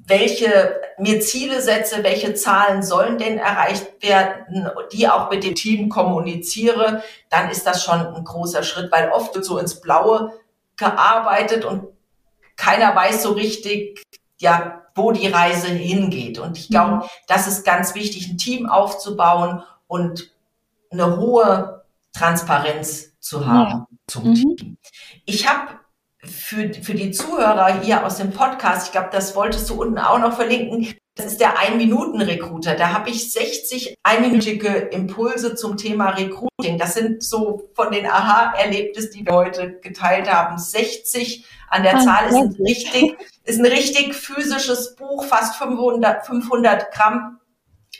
welche 0.09 0.81
mir 0.99 1.21
Ziele 1.21 1.61
setze, 1.61 2.03
welche 2.03 2.35
Zahlen 2.35 2.83
sollen 2.83 3.19
denn 3.19 3.39
erreicht 3.39 4.03
werden, 4.03 4.69
die 4.93 5.09
auch 5.09 5.31
mit 5.31 5.45
dem 5.45 5.55
Team 5.55 5.89
kommuniziere, 5.89 7.03
dann 7.31 7.51
ist 7.51 7.67
das 7.67 7.85
schon 7.85 8.01
ein 8.01 8.25
großer 8.25 8.63
Schritt, 8.63 8.91
weil 8.91 9.11
oft 9.11 9.35
wird 9.35 9.45
so 9.45 9.59
ins 9.59 9.81
Blaue 9.81 10.33
gearbeitet 10.77 11.65
und 11.65 11.89
keiner 12.57 12.95
weiß 12.97 13.23
so 13.23 13.33
richtig, 13.33 14.03
ja, 14.39 14.83
wo 14.95 15.13
die 15.13 15.29
Reise 15.29 15.69
hingeht. 15.69 16.39
Und 16.39 16.59
ich 16.59 16.69
glaube, 16.69 16.97
mhm. 16.97 17.03
das 17.29 17.47
ist 17.47 17.65
ganz 17.65 17.95
wichtig, 17.95 18.29
ein 18.29 18.39
Team 18.39 18.69
aufzubauen 18.69 19.63
und 19.87 20.33
eine 20.91 21.19
hohe 21.19 21.85
Transparenz 22.13 23.19
zu 23.21 23.47
haben 23.47 23.71
ja. 23.71 23.87
zum 24.07 24.31
mhm. 24.31 24.35
Team. 24.35 24.79
Ich 25.25 25.49
habe 25.49 25.79
für, 26.25 26.73
für 26.75 26.95
die 26.95 27.11
Zuhörer 27.11 27.81
hier 27.81 28.05
aus 28.05 28.17
dem 28.17 28.33
Podcast, 28.33 28.87
ich 28.87 28.93
glaube, 28.93 29.11
das 29.13 29.37
wolltest 29.37 29.71
du 29.71 29.81
unten 29.81 29.99
auch 29.99 30.19
noch 30.19 30.35
verlinken, 30.35 30.95
das 31.19 31.33
ist 31.33 31.41
der 31.41 31.59
Ein-Minuten-Recruiter. 31.59 32.77
Da 32.77 32.93
habe 32.93 33.11
ich 33.11 33.33
60 33.33 33.97
einminütige 34.05 34.69
Impulse 34.69 35.57
zum 35.57 35.77
Thema 35.77 36.11
Recruiting. 36.11 36.79
Das 36.79 36.95
sind 36.95 37.25
so 37.25 37.71
von 37.75 37.91
den 37.91 38.07
Aha-Erlebnissen, 38.07 39.11
die 39.13 39.27
wir 39.27 39.35
heute 39.35 39.81
geteilt 39.81 40.33
haben, 40.33 40.59
60 40.59 41.45
an 41.71 41.83
der 41.83 41.97
ah, 41.97 42.05
Zahl 42.05 42.29
ist 42.29 42.37
ein 42.37 42.57
richtig, 42.65 43.17
ist 43.45 43.59
ein 43.59 43.67
richtig 43.67 44.15
physisches 44.15 44.95
Buch, 44.95 45.25
fast 45.25 45.57
500, 45.57 46.25
500 46.25 46.93
Gramm 46.93 47.41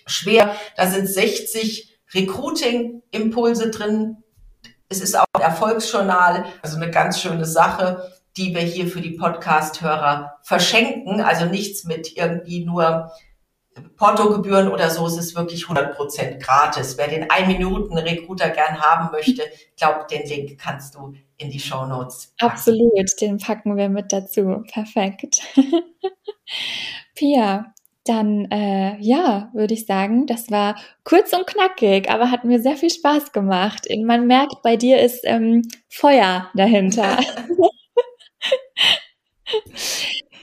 schwer. 0.07 0.55
Da 0.77 0.87
sind 0.87 1.09
60 1.09 1.99
Recruiting-Impulse 2.15 3.71
drin. 3.71 4.23
Es 4.89 5.01
ist 5.01 5.19
auch 5.19 5.27
ein 5.35 5.43
Erfolgsjournal, 5.43 6.47
also 6.63 6.77
eine 6.77 6.91
ganz 6.91 7.21
schöne 7.21 7.45
Sache, 7.45 8.11
die 8.37 8.55
wir 8.55 8.63
hier 8.63 8.87
für 8.87 9.01
die 9.01 9.17
Podcast-Hörer 9.17 10.39
verschenken. 10.43 11.21
Also 11.21 11.47
nichts 11.47 11.85
mit 11.85 12.17
irgendwie 12.17 12.65
nur 12.65 13.11
Portogebühren 13.97 14.69
oder 14.69 14.91
so, 14.91 15.07
es 15.07 15.17
ist 15.17 15.37
wirklich 15.37 15.65
100% 15.65 16.39
gratis. 16.39 16.97
Wer 16.99 17.09
den 17.09 17.25
1-Minuten-Recruiter 17.25 18.51
gern 18.51 18.81
haben 18.81 19.13
möchte, 19.13 19.43
ich 19.43 19.77
glaube, 19.77 20.07
den 20.11 20.27
Link 20.27 20.59
kannst 20.59 20.95
du 20.95 21.15
in 21.37 21.51
die 21.51 21.61
Show 21.61 21.87
Notes. 21.87 22.33
Absolut, 22.41 23.09
den 23.21 23.39
packen 23.39 23.77
wir 23.77 23.89
mit 23.89 24.13
dazu. 24.13 24.63
Perfekt. 24.73 25.41
Pia, 27.15 27.73
dann 28.09 28.51
äh, 28.51 28.97
ja, 29.01 29.51
würde 29.53 29.75
ich 29.75 29.87
sagen, 29.87 30.27
das 30.27 30.51
war 30.51 30.77
kurz 31.05 31.33
und 31.33 31.47
knackig, 31.47 32.11
aber 32.11 32.31
hat 32.31 32.45
mir 32.45 32.61
sehr 32.61 32.77
viel 32.77 32.91
Spaß 32.91 33.33
gemacht. 33.33 33.87
Man 34.03 34.27
merkt, 34.27 34.63
bei 34.63 34.77
dir 34.77 35.01
ist 35.01 35.21
ähm, 35.25 35.63
Feuer 35.89 36.51
dahinter. 36.55 37.19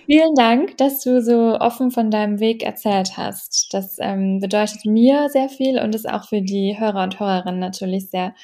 Vielen 0.06 0.36
Dank, 0.36 0.78
dass 0.78 1.04
du 1.04 1.22
so 1.22 1.58
offen 1.60 1.90
von 1.90 2.12
deinem 2.12 2.40
Weg 2.40 2.62
erzählt 2.64 3.18
hast. 3.18 3.74
Das 3.74 3.98
ähm, 4.00 4.40
bedeutet 4.40 4.86
mir 4.86 5.30
sehr 5.30 5.50
viel 5.50 5.80
und 5.80 5.96
ist 5.96 6.08
auch 6.08 6.30
für 6.30 6.42
die 6.42 6.80
Hörer 6.80 7.04
und 7.04 7.20
Hörerinnen 7.20 7.60
natürlich 7.60 8.12
sehr 8.12 8.36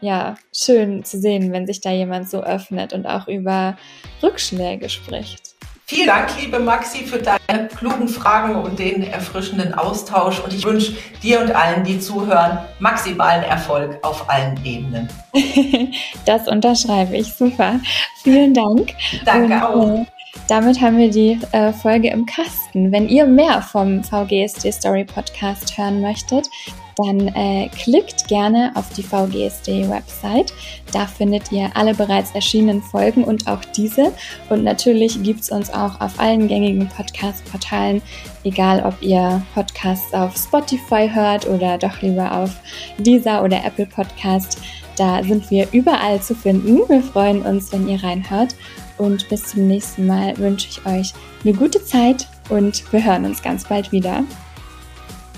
ja, 0.00 0.36
schön 0.54 1.02
zu 1.04 1.18
sehen, 1.18 1.52
wenn 1.52 1.66
sich 1.66 1.80
da 1.80 1.90
jemand 1.90 2.30
so 2.30 2.42
öffnet 2.42 2.92
und 2.92 3.06
auch 3.06 3.26
über 3.26 3.76
Rückschläge 4.22 4.88
spricht. 4.88 5.47
Vielen 5.90 6.06
Dank, 6.06 6.28
liebe 6.38 6.58
Maxi, 6.58 6.98
für 7.06 7.16
deine 7.16 7.66
klugen 7.68 8.08
Fragen 8.08 8.56
und 8.56 8.78
den 8.78 9.04
erfrischenden 9.04 9.72
Austausch. 9.72 10.38
Und 10.38 10.52
ich 10.52 10.62
wünsche 10.66 10.92
dir 11.22 11.40
und 11.40 11.50
allen, 11.50 11.82
die 11.82 11.98
zuhören, 11.98 12.58
maximalen 12.78 13.42
Erfolg 13.44 13.98
auf 14.02 14.28
allen 14.28 14.62
Ebenen. 14.66 15.08
das 16.26 16.46
unterschreibe 16.46 17.16
ich. 17.16 17.32
Super. 17.32 17.80
Vielen 18.22 18.52
Dank. 18.52 18.92
Danke 19.24 19.54
und, 19.54 19.62
auch. 19.62 20.00
Äh, 20.00 20.04
damit 20.46 20.78
haben 20.82 20.98
wir 20.98 21.08
die 21.08 21.40
äh, 21.52 21.72
Folge 21.72 22.10
im 22.10 22.26
Kasten. 22.26 22.92
Wenn 22.92 23.08
ihr 23.08 23.24
mehr 23.24 23.62
vom 23.62 24.04
VGSD 24.04 24.70
Story 24.70 25.06
Podcast 25.06 25.78
hören 25.78 26.02
möchtet, 26.02 26.50
dann 26.98 27.28
äh, 27.28 27.68
klickt 27.68 28.26
gerne 28.26 28.72
auf 28.74 28.88
die 28.90 29.02
VGSD-Website. 29.02 30.52
Da 30.92 31.06
findet 31.06 31.52
ihr 31.52 31.70
alle 31.74 31.94
bereits 31.94 32.32
erschienenen 32.32 32.82
Folgen 32.82 33.24
und 33.24 33.46
auch 33.46 33.64
diese. 33.64 34.12
Und 34.48 34.64
natürlich 34.64 35.22
gibt 35.22 35.40
es 35.40 35.50
uns 35.50 35.70
auch 35.70 36.00
auf 36.00 36.18
allen 36.18 36.48
gängigen 36.48 36.88
Podcast-Portalen, 36.88 38.02
egal 38.42 38.82
ob 38.84 39.00
ihr 39.00 39.40
Podcasts 39.54 40.12
auf 40.12 40.36
Spotify 40.36 41.08
hört 41.12 41.46
oder 41.46 41.78
doch 41.78 42.02
lieber 42.02 42.32
auf 42.32 42.50
Deezer 42.98 43.44
oder 43.44 43.64
Apple 43.64 43.86
Podcast. 43.86 44.60
Da 44.96 45.22
sind 45.22 45.48
wir 45.52 45.68
überall 45.70 46.20
zu 46.20 46.34
finden. 46.34 46.80
Wir 46.88 47.02
freuen 47.02 47.42
uns, 47.42 47.72
wenn 47.72 47.88
ihr 47.88 48.02
reinhört. 48.02 48.56
Und 48.96 49.28
bis 49.28 49.44
zum 49.44 49.68
nächsten 49.68 50.06
Mal 50.06 50.36
wünsche 50.38 50.68
ich 50.68 50.84
euch 50.84 51.12
eine 51.44 51.54
gute 51.54 51.84
Zeit 51.84 52.26
und 52.48 52.92
wir 52.92 53.04
hören 53.04 53.24
uns 53.24 53.40
ganz 53.40 53.64
bald 53.64 53.92
wieder. 53.92 54.24